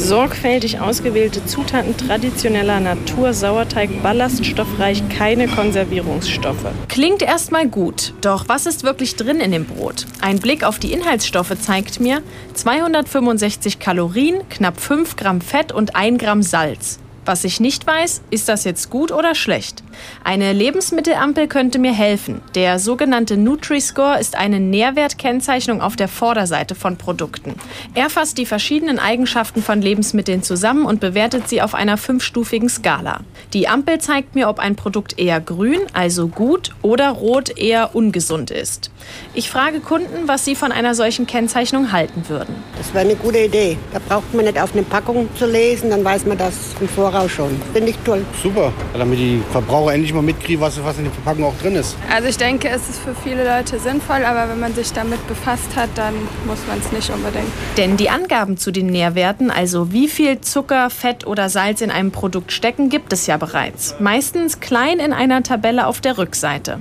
Sorgfältig 0.00 0.80
ausgewählte 0.80 1.44
Zutaten 1.44 1.94
traditioneller 1.96 2.80
Natur, 2.80 3.34
Sauerteig, 3.34 4.02
ballaststoffreich, 4.02 5.02
keine 5.10 5.46
Konservierungsstoffe. 5.46 6.72
Klingt 6.88 7.22
erstmal 7.22 7.68
gut, 7.68 8.14
doch 8.22 8.48
was 8.48 8.64
ist 8.64 8.82
wirklich 8.82 9.16
drin 9.16 9.40
in 9.40 9.52
dem 9.52 9.66
Brot? 9.66 10.06
Ein 10.22 10.38
Blick 10.38 10.64
auf 10.64 10.78
die 10.78 10.92
Inhaltsstoffe 10.92 11.54
zeigt 11.60 12.00
mir 12.00 12.22
265 12.54 13.78
Kalorien, 13.78 14.40
knapp 14.48 14.80
5 14.80 15.16
Gramm 15.16 15.42
Fett 15.42 15.70
und 15.70 15.94
1 15.94 16.18
Gramm 16.18 16.42
Salz. 16.42 16.98
Was 17.26 17.44
ich 17.44 17.60
nicht 17.60 17.86
weiß, 17.86 18.22
ist 18.30 18.48
das 18.48 18.64
jetzt 18.64 18.88
gut 18.88 19.12
oder 19.12 19.34
schlecht? 19.34 19.82
Eine 20.24 20.54
Lebensmittelampel 20.54 21.48
könnte 21.48 21.78
mir 21.78 21.92
helfen. 21.92 22.40
Der 22.54 22.78
sogenannte 22.78 23.36
Nutri-Score 23.36 24.18
ist 24.18 24.36
eine 24.36 24.58
Nährwertkennzeichnung 24.58 25.82
auf 25.82 25.96
der 25.96 26.08
Vorderseite 26.08 26.74
von 26.74 26.96
Produkten. 26.96 27.56
Er 27.94 28.08
fasst 28.08 28.38
die 28.38 28.46
verschiedenen 28.46 28.98
Eigenschaften 28.98 29.62
von 29.62 29.82
Lebensmitteln 29.82 30.42
zusammen 30.42 30.86
und 30.86 31.00
bewertet 31.00 31.46
sie 31.46 31.60
auf 31.60 31.74
einer 31.74 31.98
fünfstufigen 31.98 32.70
Skala. 32.70 33.20
Die 33.52 33.68
Ampel 33.68 33.98
zeigt 33.98 34.34
mir, 34.34 34.48
ob 34.48 34.58
ein 34.58 34.74
Produkt 34.74 35.18
eher 35.18 35.40
grün, 35.40 35.80
also 35.92 36.26
gut, 36.28 36.70
oder 36.80 37.10
rot, 37.10 37.58
eher 37.58 37.94
ungesund 37.94 38.50
ist. 38.50 38.90
Ich 39.34 39.50
frage 39.50 39.80
Kunden, 39.80 40.26
was 40.26 40.46
sie 40.46 40.54
von 40.54 40.72
einer 40.72 40.94
solchen 40.94 41.26
Kennzeichnung 41.26 41.92
halten 41.92 42.24
würden. 42.28 42.54
Das 42.78 42.94
wäre 42.94 43.04
eine 43.04 43.16
gute 43.16 43.40
Idee. 43.40 43.76
Da 43.92 43.98
braucht 43.98 44.32
man 44.32 44.46
nicht 44.46 44.58
auf 44.58 44.72
eine 44.72 44.84
Packung 44.84 45.28
zu 45.36 45.44
lesen, 45.44 45.90
dann 45.90 46.02
weiß 46.02 46.24
man 46.24 46.38
das 46.38 46.54
im 46.80 46.88
Voraus 46.88 47.09
schon. 47.28 47.60
Finde 47.72 47.90
ich 47.90 47.98
toll. 48.04 48.24
Super, 48.42 48.72
damit 48.96 49.18
die 49.18 49.42
Verbraucher 49.52 49.94
endlich 49.94 50.12
mal 50.12 50.22
mitkriegen, 50.22 50.60
was, 50.60 50.82
was 50.82 50.98
in 50.98 51.04
der 51.04 51.12
Verpackung 51.12 51.44
auch 51.44 51.58
drin 51.60 51.76
ist. 51.76 51.96
Also 52.12 52.28
ich 52.28 52.36
denke, 52.36 52.68
es 52.68 52.88
ist 52.88 53.00
für 53.00 53.14
viele 53.14 53.44
Leute 53.44 53.78
sinnvoll, 53.78 54.24
aber 54.24 54.48
wenn 54.48 54.60
man 54.60 54.74
sich 54.74 54.92
damit 54.92 55.26
befasst 55.26 55.76
hat, 55.76 55.90
dann 55.94 56.14
muss 56.46 56.58
man 56.68 56.78
es 56.78 56.92
nicht 56.92 57.10
unbedingt. 57.10 57.48
Denn 57.76 57.96
die 57.96 58.10
Angaben 58.10 58.56
zu 58.56 58.70
den 58.70 58.86
Nährwerten, 58.86 59.50
also 59.50 59.92
wie 59.92 60.08
viel 60.08 60.40
Zucker, 60.40 60.90
Fett 60.90 61.26
oder 61.26 61.48
Salz 61.48 61.80
in 61.80 61.90
einem 61.90 62.10
Produkt 62.10 62.52
stecken, 62.52 62.88
gibt 62.88 63.12
es 63.12 63.26
ja 63.26 63.36
bereits. 63.36 63.96
Meistens 64.00 64.60
klein 64.60 64.98
in 64.98 65.12
einer 65.12 65.42
Tabelle 65.42 65.86
auf 65.86 66.00
der 66.00 66.18
Rückseite. 66.18 66.80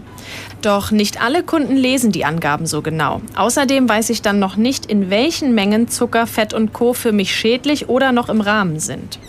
Doch 0.62 0.91
nicht 0.91 1.21
alle 1.21 1.43
Kunden 1.43 1.77
lesen 1.77 2.12
die 2.12 2.25
Angaben 2.25 2.65
so 2.65 2.81
genau. 2.81 3.21
Außerdem 3.36 3.88
weiß 3.88 4.09
ich 4.09 4.21
dann 4.21 4.39
noch 4.39 4.57
nicht, 4.57 4.86
in 4.86 5.09
welchen 5.09 5.55
Mengen 5.55 5.88
Zucker, 5.88 6.27
Fett 6.27 6.53
und 6.53 6.74
Co. 6.74 6.93
für 6.93 7.13
mich 7.13 7.33
schädlich 7.33 7.88
oder 7.88 8.12
noch 8.12 8.29
im 8.29 8.41
Rahmen 8.41 8.79
sind. 8.79 9.19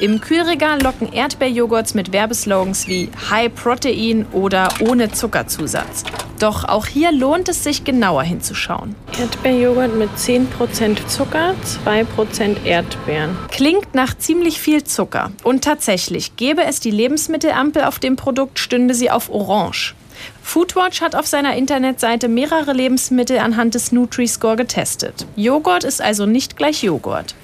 Im 0.00 0.20
Kühlregal 0.20 0.82
locken 0.82 1.12
Erdbeerjoghurts 1.12 1.94
mit 1.94 2.12
Werbeslogans 2.12 2.88
wie 2.88 3.10
High 3.30 3.54
Protein 3.54 4.26
oder 4.32 4.68
ohne 4.80 5.12
Zuckerzusatz. 5.12 6.02
Doch 6.40 6.64
auch 6.64 6.86
hier 6.86 7.12
lohnt 7.12 7.48
es 7.48 7.62
sich 7.62 7.84
genauer 7.84 8.24
hinzuschauen. 8.24 8.96
Erdbeerjoghurt 9.16 9.94
mit 9.94 10.10
10% 10.10 11.06
Zucker, 11.06 11.54
2% 11.86 12.64
Erdbeeren. 12.64 13.36
Klingt 13.52 13.94
nach 13.94 14.18
ziemlich 14.18 14.60
viel 14.60 14.82
Zucker. 14.82 15.30
Und 15.44 15.62
tatsächlich, 15.62 16.34
gäbe 16.34 16.64
es 16.64 16.80
die 16.80 16.90
Lebensmittelampel 16.90 17.84
auf 17.84 18.00
dem 18.00 18.16
Produkt, 18.16 18.58
stünde 18.58 18.94
sie 18.94 19.12
auf 19.12 19.30
Orange. 19.30 19.94
Foodwatch 20.42 21.02
hat 21.02 21.14
auf 21.14 21.26
seiner 21.26 21.56
Internetseite 21.56 22.28
mehrere 22.28 22.72
Lebensmittel 22.72 23.38
anhand 23.38 23.74
des 23.74 23.92
Nutri-Score 23.92 24.56
getestet. 24.56 25.26
Joghurt 25.36 25.84
ist 25.84 26.02
also 26.02 26.26
nicht 26.26 26.56
gleich 26.56 26.82
Joghurt. 26.82 27.36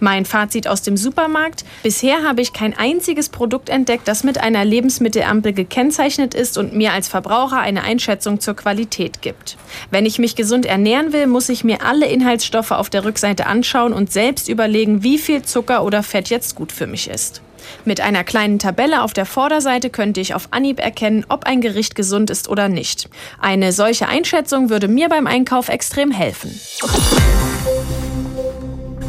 Mein 0.00 0.24
Fazit 0.24 0.68
aus 0.68 0.82
dem 0.82 0.96
Supermarkt. 0.96 1.64
Bisher 1.82 2.22
habe 2.22 2.40
ich 2.40 2.52
kein 2.52 2.76
einziges 2.76 3.28
Produkt 3.28 3.68
entdeckt, 3.68 4.08
das 4.08 4.24
mit 4.24 4.38
einer 4.38 4.64
Lebensmittelampel 4.64 5.52
gekennzeichnet 5.52 6.34
ist 6.34 6.58
und 6.58 6.74
mir 6.74 6.92
als 6.92 7.08
Verbraucher 7.08 7.58
eine 7.58 7.82
Einschätzung 7.82 8.40
zur 8.40 8.54
Qualität 8.54 9.22
gibt. 9.22 9.56
Wenn 9.90 10.06
ich 10.06 10.18
mich 10.18 10.36
gesund 10.36 10.66
ernähren 10.66 11.12
will, 11.12 11.26
muss 11.26 11.48
ich 11.48 11.64
mir 11.64 11.82
alle 11.82 12.06
Inhaltsstoffe 12.06 12.70
auf 12.72 12.90
der 12.90 13.04
Rückseite 13.04 13.46
anschauen 13.46 13.92
und 13.92 14.12
selbst 14.12 14.48
überlegen, 14.48 15.02
wie 15.02 15.18
viel 15.18 15.42
Zucker 15.42 15.84
oder 15.84 16.02
Fett 16.02 16.28
jetzt 16.28 16.54
gut 16.54 16.72
für 16.72 16.86
mich 16.86 17.08
ist. 17.08 17.42
Mit 17.84 18.00
einer 18.00 18.24
kleinen 18.24 18.58
Tabelle 18.58 19.02
auf 19.02 19.12
der 19.12 19.26
Vorderseite 19.26 19.90
könnte 19.90 20.20
ich 20.20 20.34
auf 20.34 20.48
Anhieb 20.50 20.80
erkennen, 20.80 21.24
ob 21.28 21.44
ein 21.44 21.60
Gericht 21.60 21.94
gesund 21.94 22.30
ist 22.30 22.48
oder 22.48 22.68
nicht. 22.68 23.08
Eine 23.40 23.72
solche 23.72 24.08
Einschätzung 24.08 24.70
würde 24.70 24.88
mir 24.88 25.08
beim 25.08 25.26
Einkauf 25.26 25.68
extrem 25.68 26.10
helfen. 26.10 26.58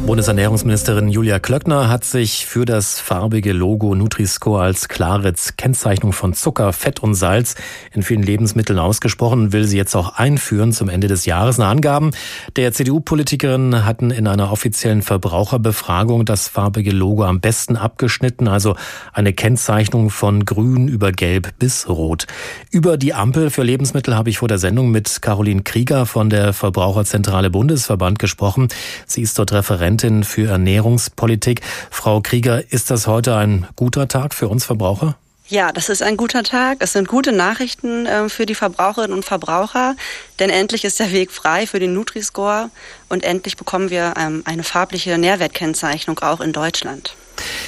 Bundesernährungsministerin 0.06 1.08
Julia 1.08 1.38
Klöckner 1.38 1.88
hat 1.88 2.04
sich 2.04 2.44
für 2.44 2.66
das 2.66 3.00
farbige 3.00 3.54
Logo 3.54 3.94
Nutri-Score 3.94 4.62
als 4.62 4.88
klare 4.88 5.32
Kennzeichnung 5.56 6.12
von 6.12 6.34
Zucker, 6.34 6.74
Fett 6.74 7.02
und 7.02 7.14
Salz 7.14 7.54
in 7.90 8.02
vielen 8.02 8.22
Lebensmitteln 8.22 8.78
ausgesprochen, 8.78 9.54
will 9.54 9.64
sie 9.64 9.78
jetzt 9.78 9.96
auch 9.96 10.16
einführen 10.16 10.72
zum 10.72 10.90
Ende 10.90 11.08
des 11.08 11.24
Jahres. 11.24 11.56
Nach 11.56 11.70
Angaben 11.70 12.10
der 12.56 12.72
CDU-Politikerin 12.72 13.86
hatten 13.86 14.10
in 14.10 14.26
einer 14.26 14.52
offiziellen 14.52 15.00
Verbraucherbefragung 15.00 16.26
das 16.26 16.48
farbige 16.48 16.90
Logo 16.90 17.24
am 17.24 17.40
besten 17.40 17.76
abgeschnitten, 17.76 18.46
also 18.46 18.76
eine 19.14 19.32
Kennzeichnung 19.32 20.10
von 20.10 20.44
grün 20.44 20.86
über 20.86 21.12
gelb 21.12 21.58
bis 21.58 21.88
rot. 21.88 22.26
Über 22.70 22.98
die 22.98 23.14
Ampel 23.14 23.48
für 23.48 23.62
Lebensmittel 23.62 24.14
habe 24.14 24.28
ich 24.28 24.36
vor 24.36 24.48
der 24.48 24.58
Sendung 24.58 24.90
mit 24.90 25.22
Caroline 25.22 25.62
Krieger 25.62 26.04
von 26.04 26.28
der 26.28 26.52
Verbraucherzentrale 26.52 27.48
Bundesverband 27.48 28.18
gesprochen. 28.18 28.68
Sie 29.06 29.22
ist 29.22 29.38
dort 29.38 29.52
Referent 29.52 29.93
Referentin 29.94 30.24
für 30.24 30.50
Ernährungspolitik. 30.50 31.60
Frau 31.90 32.20
Krieger, 32.20 32.72
ist 32.72 32.90
das 32.90 33.06
heute 33.06 33.36
ein 33.36 33.66
guter 33.76 34.08
Tag 34.08 34.34
für 34.34 34.48
uns 34.48 34.64
Verbraucher? 34.64 35.16
Ja, 35.46 35.70
das 35.72 35.88
ist 35.88 36.02
ein 36.02 36.16
guter 36.16 36.42
Tag. 36.42 36.78
Es 36.80 36.94
sind 36.94 37.06
gute 37.06 37.30
Nachrichten 37.30 38.06
äh, 38.06 38.28
für 38.28 38.44
die 38.46 38.56
Verbraucherinnen 38.56 39.14
und 39.14 39.24
Verbraucher, 39.24 39.94
denn 40.40 40.50
endlich 40.50 40.84
ist 40.84 40.98
der 40.98 41.12
Weg 41.12 41.30
frei 41.30 41.66
für 41.66 41.78
den 41.78 41.92
Nutri-Score 41.92 42.70
und 43.08 43.22
endlich 43.22 43.56
bekommen 43.56 43.90
wir 43.90 44.14
ähm, 44.18 44.42
eine 44.46 44.64
farbliche 44.64 45.16
Nährwertkennzeichnung 45.18 46.18
auch 46.20 46.40
in 46.40 46.52
Deutschland. 46.52 47.14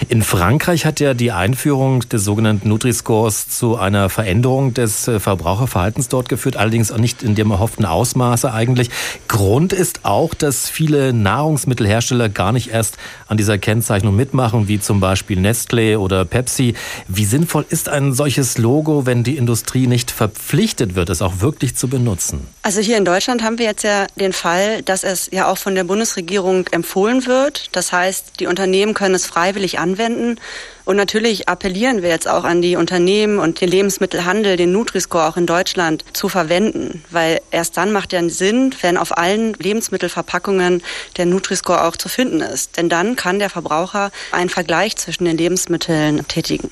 In 0.09 0.23
Frankreich 0.23 0.85
hat 0.85 1.01
ja 1.01 1.15
die 1.15 1.33
Einführung 1.33 2.01
des 2.09 2.25
sogenannten 2.25 2.69
Nutri-Scores 2.69 3.49
zu 3.49 3.77
einer 3.77 4.09
Veränderung 4.09 4.75
des 4.75 5.09
äh, 5.09 5.21
Verbraucherverhaltens 5.21 6.09
dort 6.09 6.29
geführt, 6.29 6.57
allerdings 6.57 6.93
auch 6.93 6.99
nicht 6.99 7.23
in 7.23 7.35
dem 7.35 7.51
erhofften 7.51 7.85
Ausmaße 7.85 8.53
eigentlich. 8.53 8.91
Grund 9.29 9.73
ist 9.73 10.01
auch, 10.05 10.35
dass 10.35 10.69
viele 10.69 11.13
Nahrungsmittelhersteller 11.13 12.29
gar 12.29 12.53
nicht 12.53 12.71
erst 12.71 12.97
an 13.27 13.37
dieser 13.37 13.59
Kennzeichnung 13.59 14.15
mitmachen, 14.15 14.69
wie 14.69 14.81
zum 14.81 15.01
Beispiel 15.01 15.39
Nestlé 15.39 15.97
oder 15.97 16.25
Pepsi. 16.25 16.75
Wie 17.09 17.25
sinnvoll 17.25 17.65
ist 17.69 17.89
ein 17.89 18.13
solches 18.13 18.59
Logo, 18.59 19.07
wenn 19.07 19.25
die 19.25 19.37
Industrie 19.37 19.87
nicht 19.87 20.11
verpflichtet 20.11 20.95
wird, 20.95 21.11
es 21.11 21.23
auch 21.23 21.41
wirklich 21.41 21.77
zu 21.77 21.89
benutzen? 21.89 22.47
Also 22.63 22.81
hier 22.81 22.97
in 22.97 23.05
Deutschland 23.05 23.43
haben 23.43 23.59
wir 23.59 23.67
jetzt 23.67 23.85
ja 23.85 24.07
den 24.17 24.33
Fall, 24.33 24.83
dass 24.83 25.05
es 25.05 25.29
ja 25.33 25.49
auch 25.49 25.59
von 25.59 25.75
der 25.75 25.85
Bundesregierung 25.85 26.67
empfohlen 26.71 27.27
wird. 27.27 27.69
Das 27.73 27.93
heißt, 27.93 28.41
die 28.41 28.47
Unternehmen 28.47 28.95
können 28.95 29.15
es 29.15 29.27
freiwillig 29.27 29.66
anwenden. 29.75 30.39
Und 30.87 30.95
natürlich 30.95 31.49
appellieren 31.49 32.03
wir 32.03 32.11
jetzt 32.11 32.29
auch 32.29 32.45
an 32.45 32.63
die 32.63 32.77
Unternehmen 32.77 33.41
und 33.41 33.61
den 33.61 33.69
Lebensmittelhandel, 33.69 34.57
den 34.57 34.71
Nutri-Score 34.71 35.27
auch 35.27 35.37
in 35.37 35.45
Deutschland 35.45 36.05
zu 36.13 36.29
verwenden, 36.29 37.03
weil 37.11 37.41
erst 37.51 37.77
dann 37.77 37.91
macht 37.91 38.13
er 38.13 38.31
Sinn, 38.31 38.73
wenn 38.83 38.97
auf 38.97 39.19
allen 39.19 39.55
Lebensmittelverpackungen 39.55 40.85
der 41.17 41.27
Nutri-Score 41.27 41.85
auch 41.85 41.97
zu 41.97 42.09
finden 42.09 42.41
ist. 42.41 42.77
Denn 42.77 42.89
dann 42.89 43.17
kann 43.17 43.41
der 43.41 43.51
Verbraucher 43.51 44.13
einen 44.31 44.49
Vergleich 44.49 44.97
zwischen 44.97 45.25
den 45.25 45.37
Lebensmitteln 45.37 46.27
tätigen. 46.29 46.71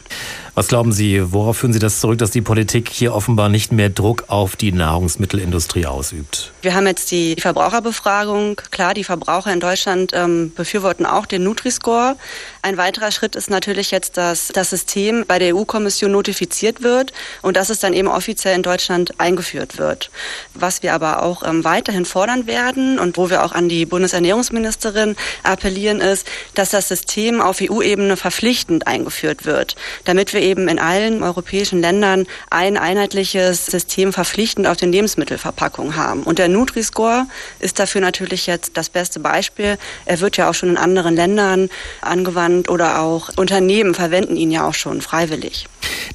Was 0.55 0.69
glauben 0.69 0.93
Sie, 0.93 1.33
worauf 1.33 1.59
führen 1.59 1.73
Sie 1.73 1.81
das 1.81 1.99
zurück, 1.99 2.19
dass 2.19 2.31
die 2.31 2.41
Politik 2.41 2.89
hier 2.89 3.13
offenbar 3.13 3.49
nicht 3.49 3.73
mehr 3.73 3.91
Druck 3.91 4.27
auf 4.29 4.55
die 4.55 4.71
Nahrungsmittelindustrie 4.71 5.87
ausübt? 5.87 6.53
Wir 6.63 6.77
haben 6.77 6.87
jetzt 6.87 7.11
die 7.11 7.35
Verbraucherbefragung. 7.41 8.61
Klar, 8.71 8.95
die 8.95 9.03
Verbraucher 9.03 9.53
in 9.53 9.59
Deutschland 9.59 10.13
ähm, 10.15 10.53
befürworten 10.55 11.07
auch 11.07 11.27
den 11.27 11.43
Nutri-Score. 11.43 12.17
Ein 12.63 12.77
weiterer 12.77 13.11
Schritt 13.11 13.35
ist 13.35 13.51
natürlich 13.51 13.91
jetzt 13.91 14.04
jetzt, 14.05 14.17
dass 14.17 14.49
das 14.49 14.71
System 14.71 15.25
bei 15.27 15.39
der 15.39 15.55
EU-Kommission 15.55 16.13
notifiziert 16.13 16.83
wird 16.83 17.13
und 17.43 17.57
dass 17.57 17.71
es 17.71 17.79
dann 17.79 17.93
eben 17.93 18.09
offiziell 18.09 18.55
in 18.55 18.63
Deutschland 18.63 19.19
eingeführt 19.19 19.79
wird. 19.79 20.11
Was 20.55 20.83
wir 20.83 20.95
aber 20.95 21.23
auch 21.23 21.43
ähm, 21.43 21.65
weiterhin 21.65 22.05
fordern 22.05 22.47
werden 22.47 22.99
und 22.99 23.17
wo 23.17 23.31
wir 23.31 23.45
auch 23.45 23.53
an 23.53 23.69
die 23.69 23.87
Bundesernährungsministerin 23.87 25.17
appellieren, 25.43 26.01
ist, 26.01 26.27
dass 26.55 26.71
das 26.71 26.89
System 26.89 27.41
auf 27.41 27.61
EU-Ebene 27.63 28.17
verpflichtend 28.17 28.87
eingeführt 28.87 29.47
wird, 29.47 29.77
damit 30.05 30.35
wir 30.35 30.41
eben 30.41 30.69
in 30.69 30.79
allen 30.79 31.23
europäischen 31.23 31.81
Ländern 31.81 32.27
ein 32.51 32.77
einheitliches 32.77 33.67
System 33.67 34.13
verpflichtend 34.13 34.67
auf 34.67 34.77
den 34.77 34.93
Lebensmittelverpackungen 34.93 35.97
haben. 35.97 36.23
Und 36.25 36.39
der 36.39 36.49
Nutri-Score 36.49 37.27
ist 37.61 37.79
dafür 37.79 38.01
natürlich 38.01 38.47
jetzt 38.47 38.77
das 38.77 38.89
beste 38.91 39.21
Beispiel. 39.21 39.79
Er 40.05 40.21
wird 40.21 40.37
ja 40.37 40.51
auch 40.51 40.55
schon 40.55 40.71
in 40.71 40.77
anderen 40.77 41.17
Ländern 41.17 41.71
angewandt 42.03 42.69
oder 42.69 43.01
auch 43.01 43.31
Unternehmen 43.37 43.94
verwenden 43.95 44.37
ihn 44.37 44.51
ja 44.51 44.67
auch 44.67 44.75
schon 44.75 45.01
freiwillig. 45.01 45.67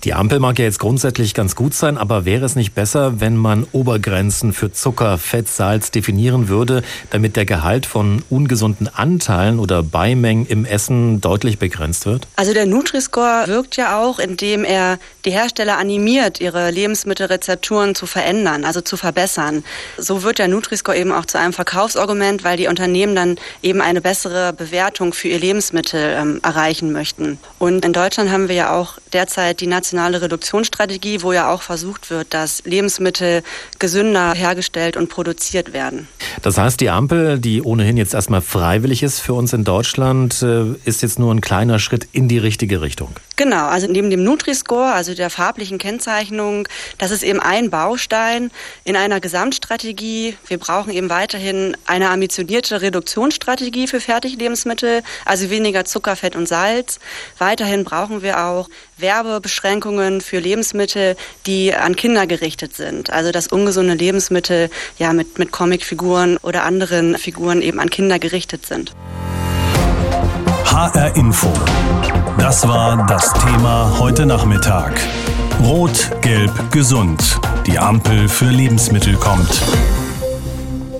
Die 0.03 0.13
Ampel 0.13 0.39
mag 0.39 0.57
ja 0.59 0.65
jetzt 0.65 0.79
grundsätzlich 0.79 1.33
ganz 1.33 1.55
gut 1.55 1.73
sein, 1.73 1.97
aber 1.97 2.25
wäre 2.25 2.45
es 2.45 2.55
nicht 2.55 2.73
besser, 2.73 3.19
wenn 3.19 3.35
man 3.35 3.65
Obergrenzen 3.71 4.53
für 4.53 4.71
Zucker, 4.71 5.17
Fett, 5.17 5.47
Salz 5.47 5.91
definieren 5.91 6.47
würde, 6.47 6.83
damit 7.09 7.35
der 7.35 7.45
Gehalt 7.45 7.85
von 7.85 8.23
ungesunden 8.29 8.87
Anteilen 8.87 9.59
oder 9.59 9.83
Beimengen 9.83 10.45
im 10.45 10.65
Essen 10.65 11.21
deutlich 11.21 11.59
begrenzt 11.59 12.05
wird? 12.05 12.27
Also 12.35 12.53
der 12.53 12.65
Nutri-Score 12.65 13.47
wirkt 13.47 13.77
ja 13.77 14.01
auch, 14.01 14.19
indem 14.19 14.63
er 14.63 14.99
die 15.25 15.31
Hersteller 15.31 15.77
animiert, 15.77 16.39
ihre 16.39 16.71
Lebensmittelrezepturen 16.71 17.95
zu 17.95 18.05
verändern, 18.05 18.65
also 18.65 18.81
zu 18.81 18.97
verbessern. 18.97 19.63
So 19.97 20.23
wird 20.23 20.39
der 20.39 20.47
Nutri-Score 20.47 20.97
eben 20.97 21.11
auch 21.11 21.25
zu 21.25 21.37
einem 21.37 21.53
Verkaufsargument, 21.53 22.43
weil 22.43 22.57
die 22.57 22.67
Unternehmen 22.67 23.15
dann 23.15 23.37
eben 23.61 23.81
eine 23.81 24.01
bessere 24.01 24.53
Bewertung 24.53 25.13
für 25.13 25.27
ihr 25.27 25.39
Lebensmittel 25.39 26.15
ähm, 26.17 26.39
erreichen 26.43 26.91
möchten. 26.91 27.37
Und 27.57 27.68
in 27.77 27.93
Deutschland 27.93 28.31
haben 28.31 28.47
wir 28.47 28.55
ja 28.55 28.75
auch 28.75 28.97
derzeit 29.13 29.61
die 29.61 29.67
nationale 29.67 30.21
Reduktionsstrategie, 30.21 31.21
wo 31.21 31.33
ja 31.33 31.51
auch 31.51 31.61
versucht 31.61 32.09
wird, 32.09 32.33
dass 32.33 32.63
Lebensmittel 32.65 33.43
gesünder 33.79 34.33
hergestellt 34.33 34.97
und 34.97 35.09
produziert 35.09 35.73
werden. 35.73 36.07
Das 36.41 36.57
heißt, 36.57 36.79
die 36.79 36.89
Ampel, 36.89 37.39
die 37.39 37.61
ohnehin 37.61 37.97
jetzt 37.97 38.13
erstmal 38.13 38.41
freiwillig 38.41 39.03
ist 39.03 39.19
für 39.19 39.33
uns 39.33 39.53
in 39.53 39.63
Deutschland, 39.63 40.41
äh, 40.41 40.73
ist 40.85 41.01
jetzt 41.01 41.19
nur 41.19 41.33
ein 41.33 41.41
kleiner 41.41 41.79
Schritt 41.79 42.07
in 42.11 42.27
die 42.27 42.37
richtige 42.37 42.81
Richtung. 42.81 43.15
Genau, 43.35 43.67
also 43.67 43.87
neben 43.87 44.09
dem 44.09 44.23
Nutri-Score, 44.25 44.91
also 44.91 45.13
der 45.13 45.29
farblichen 45.29 45.77
Kennzeichnung, 45.77 46.67
das 46.97 47.11
ist 47.11 47.23
eben 47.23 47.39
ein 47.39 47.69
Baustein 47.69 48.51
in 48.83 48.97
einer 48.97 49.21
Gesamtstrategie. 49.21 50.35
Wir 50.45 50.57
brauchen 50.57 50.91
eben 50.91 51.09
weiterhin 51.09 51.77
eine 51.85 52.09
ambitionierte 52.09 52.81
Reduktionsstrategie 52.81 53.87
für 53.87 54.01
Fertiglebensmittel, 54.01 55.03
also 55.23 55.49
weniger 55.49 55.85
Zucker, 55.85 56.17
Fett 56.17 56.35
und 56.35 56.49
Salz. 56.49 56.99
Weiterhin 57.59 57.83
brauchen 57.83 58.21
wir 58.21 58.45
auch 58.45 58.69
Werbebeschränkungen 58.95 60.21
für 60.21 60.39
Lebensmittel, 60.39 61.17
die 61.45 61.75
an 61.75 61.97
Kinder 61.97 62.25
gerichtet 62.25 62.73
sind. 62.73 63.09
Also 63.09 63.33
dass 63.33 63.47
ungesunde 63.47 63.95
Lebensmittel 63.95 64.69
ja 64.97 65.11
mit, 65.11 65.39
mit 65.39 65.51
Comicfiguren 65.51 66.37
oder 66.37 66.63
anderen 66.63 67.17
Figuren 67.17 67.61
eben 67.61 67.81
an 67.81 67.89
Kinder 67.89 68.17
gerichtet 68.17 68.65
sind. 68.65 68.95
HR 70.63 71.13
Info. 71.17 71.51
Das 72.37 72.65
war 72.65 73.05
das 73.07 73.33
Thema 73.33 73.93
heute 73.99 74.25
Nachmittag. 74.25 74.97
Rot, 75.61 76.11
gelb, 76.21 76.71
gesund. 76.71 77.41
Die 77.67 77.77
Ampel 77.77 78.29
für 78.29 78.45
Lebensmittel 78.45 79.15
kommt. 79.15 79.61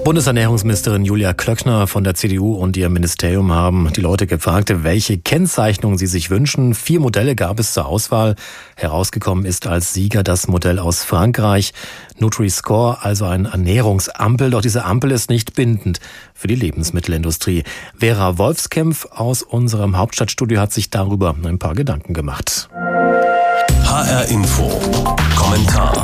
Bundesernährungsministerin 0.10 1.06
Julia 1.06 1.36
Klöckner 1.36 1.86
von 1.86 2.04
der 2.04 2.16
CDU 2.16 2.56
und 2.56 2.76
ihr 2.76 2.90
Ministerium 2.90 3.52
haben 3.52 3.94
die 3.96 4.02
Leute 4.02 4.26
gefragt, 4.26 4.74
welche 4.84 5.20
Kennzeichnung 5.20 6.00
sie 6.00 6.08
sich 6.08 6.32
wünschen. 6.32 6.74
Vier 6.74 7.00
Modelle 7.00 7.36
gab 7.36 7.60
es 7.60 7.74
zur 7.74 7.86
Auswahl. 7.86 8.34
Herausgekommen 8.76 9.46
ist 9.46 9.68
als 9.68 9.94
Sieger 9.94 10.24
das 10.24 10.48
Modell 10.48 10.80
aus 10.80 11.04
Frankreich, 11.04 11.74
Nutri-Score, 12.18 13.04
also 13.04 13.26
ein 13.26 13.46
Ernährungsampel. 13.46 14.50
Doch 14.50 14.64
diese 14.64 14.84
Ampel 14.84 15.12
ist 15.12 15.30
nicht 15.30 15.54
bindend 15.54 16.00
für 16.34 16.48
die 16.48 16.56
Lebensmittelindustrie. 16.56 17.64
Vera 17.96 18.40
Wolfskämpf 18.40 19.06
aus 19.12 19.44
unserem 19.44 19.96
Hauptstadtstudio 19.96 20.60
hat 20.60 20.74
sich 20.74 20.90
darüber 20.90 21.36
ein 21.44 21.60
paar 21.60 21.76
Gedanken 21.76 22.16
gemacht. 22.16 22.68
HR 23.84 24.26
Info. 24.26 24.72
Kommentar. 25.36 26.04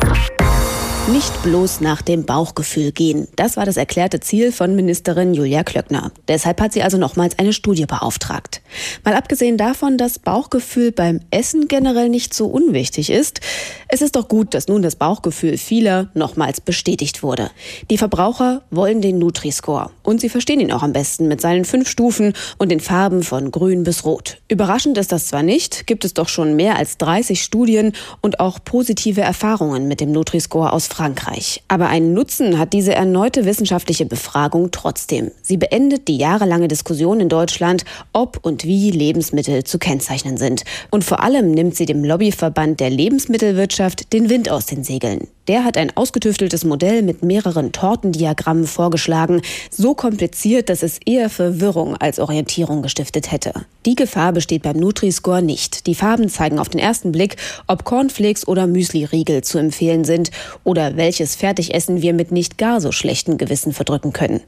Nicht 1.12 1.44
bloß 1.44 1.82
nach 1.82 2.02
dem 2.02 2.26
Bauchgefühl 2.26 2.92
gehen. 2.92 3.28
Das 3.36 3.58
war 3.58 3.66
das 3.68 3.78
erklärte 3.78 4.22
Ziel 4.22 4.52
von 4.52 4.76
Ministerin 4.76 5.36
Julia 5.36 5.64
Klöckner. 5.64 6.12
Deshalb 6.28 6.60
hat 6.60 6.74
sie 6.74 6.82
also 6.82 6.98
nochmals 6.98 7.38
eine 7.38 7.54
Studie 7.54 7.86
beauftragt. 7.86 8.62
Mal 9.04 9.14
abgesehen 9.14 9.56
davon, 9.56 10.00
dass 10.00 10.18
Bauchgefühl 10.18 10.92
beim 10.92 11.20
Essen 11.30 11.68
generell 11.68 12.10
nicht 12.10 12.34
so 12.34 12.48
unwichtig 12.48 13.12
ist, 13.12 13.40
es 13.88 14.02
ist 14.02 14.16
doch 14.16 14.28
gut, 14.28 14.56
dass 14.56 14.68
nun 14.68 14.82
das 14.82 14.96
Bauchgefühl 14.96 15.60
vieler 15.60 16.10
nochmals 16.16 16.60
bestätigt 16.60 17.22
wurde. 17.22 17.52
Die 17.92 18.00
Verbraucher 18.00 18.64
wollen 18.72 19.00
den 19.00 19.20
Nutri-Score 19.20 19.92
und 20.02 20.22
sie 20.22 20.30
verstehen 20.30 20.60
ihn 20.60 20.72
auch 20.72 20.82
am 20.82 20.92
besten 20.92 21.28
mit 21.28 21.40
seinen 21.40 21.66
fünf 21.66 21.88
Stufen 21.88 22.34
und 22.58 22.70
den 22.70 22.80
Farben 22.80 23.22
von 23.22 23.52
grün 23.52 23.84
bis 23.84 24.06
rot. 24.06 24.38
Überraschend 24.48 24.98
ist 24.98 25.12
das 25.12 25.28
zwar 25.28 25.44
nicht, 25.44 25.86
gibt 25.86 26.04
es 26.04 26.16
doch 26.16 26.30
schon 26.30 26.56
mehr 26.56 26.78
als 26.78 26.98
30 26.98 27.44
Studien 27.44 27.94
und 28.22 28.40
auch 28.40 28.58
positive 28.66 29.22
Erfahrungen 29.22 29.88
mit 29.88 30.02
dem 30.02 30.12
Nutri-Score 30.12 30.74
aus 30.74 30.88
Frankreich. 30.96 31.62
Aber 31.68 31.88
einen 31.90 32.14
Nutzen 32.14 32.58
hat 32.58 32.72
diese 32.72 32.96
erneute 32.96 33.44
wissenschaftliche 33.44 34.06
Befragung 34.06 34.72
trotzdem. 34.72 35.32
Sie 35.42 35.58
beendet 35.58 36.08
die 36.08 36.18
jahrelange 36.18 36.70
Diskussion 36.70 37.20
in 37.20 37.28
Deutschland, 37.28 37.84
ob 38.14 38.40
und 38.44 38.64
wie 38.64 38.92
Lebensmittel 38.92 39.66
zu 39.66 39.78
kennzeichnen 39.78 40.38
sind. 40.38 40.64
Und 40.92 41.04
vor 41.04 41.22
allem 41.22 41.52
nimmt 41.52 41.76
sie 41.76 41.86
dem 41.86 42.06
Lobbyverband 42.06 42.80
der 42.80 42.92
Lebensmittelwirtschaft 42.92 44.14
den 44.14 44.30
Wind 44.30 44.50
aus 44.50 44.68
den 44.68 44.86
Segeln. 44.86 45.28
Der 45.48 45.64
hat 45.64 45.78
ein 45.78 45.96
ausgetüfteltes 45.96 46.64
Modell 46.64 47.04
mit 47.04 47.24
mehreren 47.24 47.72
Tortendiagrammen 47.72 48.66
vorgeschlagen, 48.66 49.42
so 49.70 49.94
kompliziert, 49.94 50.70
dass 50.70 50.82
es 50.82 51.00
eher 51.06 51.30
Verwirrung 51.30 51.96
als 51.98 52.20
Orientierung 52.20 52.82
gestiftet 52.82 53.32
hätte. 53.32 53.54
Die 53.86 53.96
Gefahr 53.96 54.34
besteht 54.34 54.64
beim 54.64 54.78
Nutri-Score 54.78 55.44
nicht. 55.44 55.86
Die 55.86 55.94
Farben 55.94 56.30
zeigen 56.30 56.58
auf 56.58 56.70
den 56.70 56.80
ersten 56.80 57.12
Blick, 57.12 57.36
ob 57.68 57.84
Cornflakes 57.84 58.48
oder 58.48 58.66
Müsli-Riegel 58.66 59.44
zu 59.44 59.60
empfehlen 59.60 60.04
sind 60.06 60.32
oder 60.64 60.98
welches 60.98 61.36
Fertigessen 61.36 62.02
wir 62.02 62.14
mit 62.14 62.32
nicht 62.32 62.58
gar 62.58 62.82
so 62.82 62.92
schlechten 62.92 63.38
Gewissen 63.38 63.74
verdrücken 63.74 64.14
können. 64.14 64.42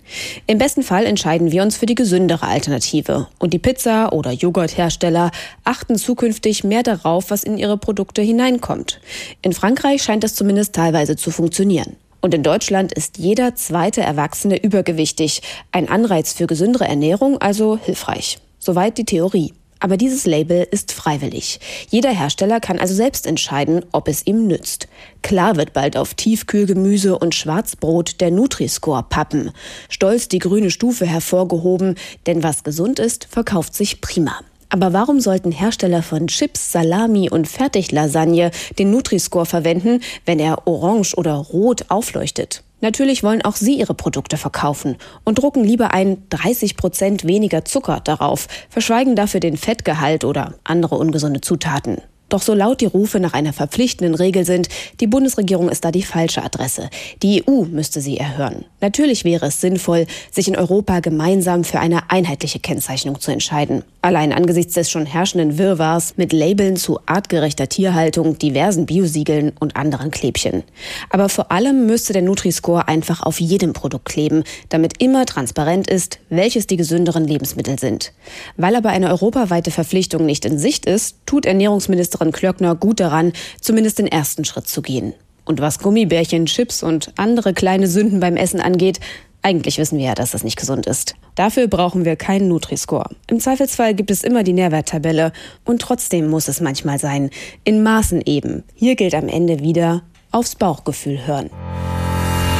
Im 0.47 0.57
besten 0.57 0.81
Fall 0.81 1.05
entscheiden 1.05 1.51
wir 1.51 1.62
uns 1.62 1.77
für 1.77 1.86
die 1.86 1.93
gesündere 1.93 2.47
Alternative. 2.47 3.27
Und 3.38 3.53
die 3.53 3.60
Pizza- 3.60 4.12
oder 4.12 4.31
Joghurthersteller 4.31 5.29
achten 5.63 5.97
zukünftig 5.97 6.63
mehr 6.63 6.81
darauf, 6.81 7.29
was 7.29 7.43
in 7.43 7.60
ihre 7.60 7.77
Produkte 7.77 8.23
hineinkommt. 8.23 8.99
In 9.43 9.53
Frankreich 9.53 10.01
scheint 10.01 10.23
das 10.23 10.33
zumindest 10.33 10.75
teilweise 10.88 11.17
zu 11.17 11.32
funktionieren. 11.32 11.97
Und 12.21 12.34
in 12.34 12.43
Deutschland 12.43 12.93
ist 12.93 13.17
jeder 13.17 13.56
zweite 13.56 14.02
Erwachsene 14.02 14.62
übergewichtig. 14.63 15.41
Ein 15.71 15.89
Anreiz 15.89 16.34
für 16.34 16.47
gesündere 16.47 16.88
Ernährung 16.88 17.38
also 17.39 17.78
hilfreich. 17.78 18.39
Soweit 18.58 18.97
die 18.97 19.06
Theorie. 19.06 19.54
Aber 19.80 19.97
dieses 19.97 20.26
Label 20.26 20.67
ist 20.71 20.91
freiwillig. 20.91 21.60
Jeder 21.89 22.10
Hersteller 22.10 22.60
kann 22.60 22.80
also 22.80 22.95
selbst 22.95 23.28
entscheiden, 23.28 23.86
ob 23.91 24.08
es 24.08 24.26
ihm 24.26 24.47
nützt. 24.47 24.88
Klar 25.21 25.56
wird 25.56 25.73
bald 25.73 25.97
auf 25.97 26.15
Tiefkühlgemüse 26.15 27.19
und 27.19 27.36
Schwarzbrot 27.36 28.19
der 28.19 28.32
Nutri-Score 28.32 29.06
pappen. 29.08 29.52
Stolz 29.89 30.30
die 30.30 30.39
grüne 30.39 30.71
Stufe 30.71 31.06
hervorgehoben, 31.06 31.95
denn 32.26 32.41
was 32.41 32.63
gesund 32.63 32.97
ist, 32.97 33.28
verkauft 33.30 33.76
sich 33.76 34.02
prima. 34.02 34.39
Aber 34.69 34.91
warum 34.91 35.19
sollten 35.19 35.51
Hersteller 35.51 36.03
von 36.03 36.27
Chips, 36.27 36.71
Salami 36.71 37.30
und 37.30 37.47
Fertiglasagne 37.47 38.51
den 38.77 38.91
Nutri-Score 38.91 39.45
verwenden, 39.45 40.01
wenn 40.25 40.39
er 40.39 40.67
orange 40.67 41.15
oder 41.15 41.36
rot 41.36 41.86
aufleuchtet? 41.89 42.63
Natürlich 42.80 43.23
wollen 43.23 43.41
auch 43.41 43.56
sie 43.56 43.80
ihre 43.80 43.95
Produkte 43.95 44.38
verkaufen 44.38 44.97
und 45.23 45.39
drucken 45.39 45.63
lieber 45.63 45.93
ein 45.93 46.23
30 46.30 46.77
Prozent 46.77 47.25
weniger 47.25 47.65
Zucker 47.65 48.01
darauf, 48.03 48.47
verschweigen 48.69 49.15
dafür 49.15 49.39
den 49.39 49.58
Fettgehalt 49.58 50.23
oder 50.23 50.53
andere 50.63 50.95
ungesunde 50.95 51.41
Zutaten. 51.41 52.01
Doch 52.29 52.41
so 52.41 52.53
laut 52.53 52.81
die 52.81 52.87
Rufe 52.87 53.21
nach 53.21 53.33
einer 53.33 53.53
verpflichtenden 53.53 54.13
Regel 54.13 54.45
sind, 54.45 54.67
die 54.99 55.07
Bundesregierung 55.07 55.69
ist 55.69 55.85
da 55.85 55.91
die 55.91 56.03
falsche 56.03 56.43
Adresse. 56.43 56.89
Die 57.23 57.43
EU 57.47 57.63
müsste 57.63 58.01
sie 58.01 58.17
erhören. 58.17 58.65
Natürlich 58.81 59.23
wäre 59.23 59.45
es 59.45 59.61
sinnvoll, 59.61 60.07
sich 60.29 60.49
in 60.49 60.57
Europa 60.57 60.99
gemeinsam 60.99 61.63
für 61.63 61.79
eine 61.79 62.11
einheitliche 62.11 62.59
Kennzeichnung 62.59 63.21
zu 63.21 63.31
entscheiden. 63.31 63.83
Allein 64.01 64.33
angesichts 64.33 64.73
des 64.73 64.91
schon 64.91 65.05
herrschenden 65.05 65.57
Wirrwarrs 65.57 66.15
mit 66.17 66.33
Labeln 66.33 66.75
zu 66.75 66.99
artgerechter 67.05 67.69
Tierhaltung, 67.69 68.37
diversen 68.37 68.85
Biosiegeln 68.85 69.53
und 69.59 69.75
anderen 69.77 70.11
Klebchen. 70.11 70.63
Aber 71.09 71.29
vor 71.29 71.51
allem 71.51 71.87
müsste 71.87 72.13
der 72.13 72.21
Nutri-Score 72.21 72.87
einfach 72.87 73.23
auf 73.23 73.39
jedem 73.39 73.73
Produkt 73.73 74.05
kleben, 74.05 74.43
damit 74.69 75.01
immer 75.01 75.25
transparent 75.25 75.89
ist, 75.89 76.19
welches 76.29 76.67
die 76.67 76.77
gesünderen 76.77 77.25
Lebensmittel 77.25 77.79
sind. 77.79 78.11
Weil 78.57 78.75
aber 78.75 78.89
eine 78.89 79.09
europaweite 79.09 79.71
Verpflichtung 79.71 80.25
nicht 80.25 80.45
in 80.45 80.59
Sicht 80.59 80.85
ist, 80.85 81.17
tut 81.25 81.45
Ernährungsminister 81.45 82.16
Ministerin 82.19 82.32
Klöckner 82.32 82.75
gut 82.75 82.99
daran, 82.99 83.34
zumindest 83.62 83.99
den 83.99 84.08
ersten 84.08 84.45
Schritt 84.45 84.67
zu 84.67 84.82
gehen. 84.82 85.13
Und 85.45 85.62
was 85.62 85.80
Gummibärchen, 85.80 86.45
Chips 86.45 86.84
und 86.84 87.13
andere 87.15 87.53
kleine 87.53 87.88
Sünden 87.88 88.19
beim 88.19 88.36
Essen 88.36 88.60
angeht, 88.60 88.99
Eigentlich 89.43 89.77
wissen 89.77 89.99
wir 89.99 90.08
ja, 90.08 90.15
dass 90.15 90.32
das 90.32 90.43
nicht 90.43 90.58
gesund 90.58 90.88
ist. 90.88 91.13
Dafür 91.36 91.67
brauchen 91.67 92.03
wir 92.03 92.15
keinen 92.17 92.49
Nutri-Score. 92.49 93.12
Im 93.27 93.39
Zweifelsfall 93.39 93.93
gibt 93.93 94.12
es 94.12 94.23
immer 94.23 94.43
die 94.43 94.51
Nährwerttabelle 94.51 95.32
und 95.63 95.82
trotzdem 95.82 96.27
muss 96.27 96.49
es 96.49 96.60
manchmal 96.60 96.99
sein. 96.99 97.30
In 97.63 97.82
Maßen 97.82 98.21
eben. 98.25 98.63
Hier 98.73 98.95
gilt 98.95 99.13
am 99.13 99.30
Ende 99.30 99.60
wieder 99.60 100.01
aufs 100.32 100.56
Bauchgefühl 100.56 101.25
hören. 101.25 101.49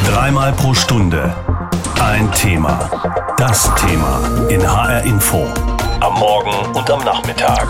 Dreimal 0.06 0.54
pro 0.54 0.74
Stunde 0.76 1.36
ein 2.00 2.32
Thema. 2.32 2.90
Das 3.38 3.70
Thema 3.76 4.22
in 4.50 4.62
HR 4.62 5.04
Info. 5.04 5.46
Am 6.00 6.14
Morgen 6.20 6.76
und 6.76 6.90
am 6.90 7.04
Nachmittag. 7.04 7.68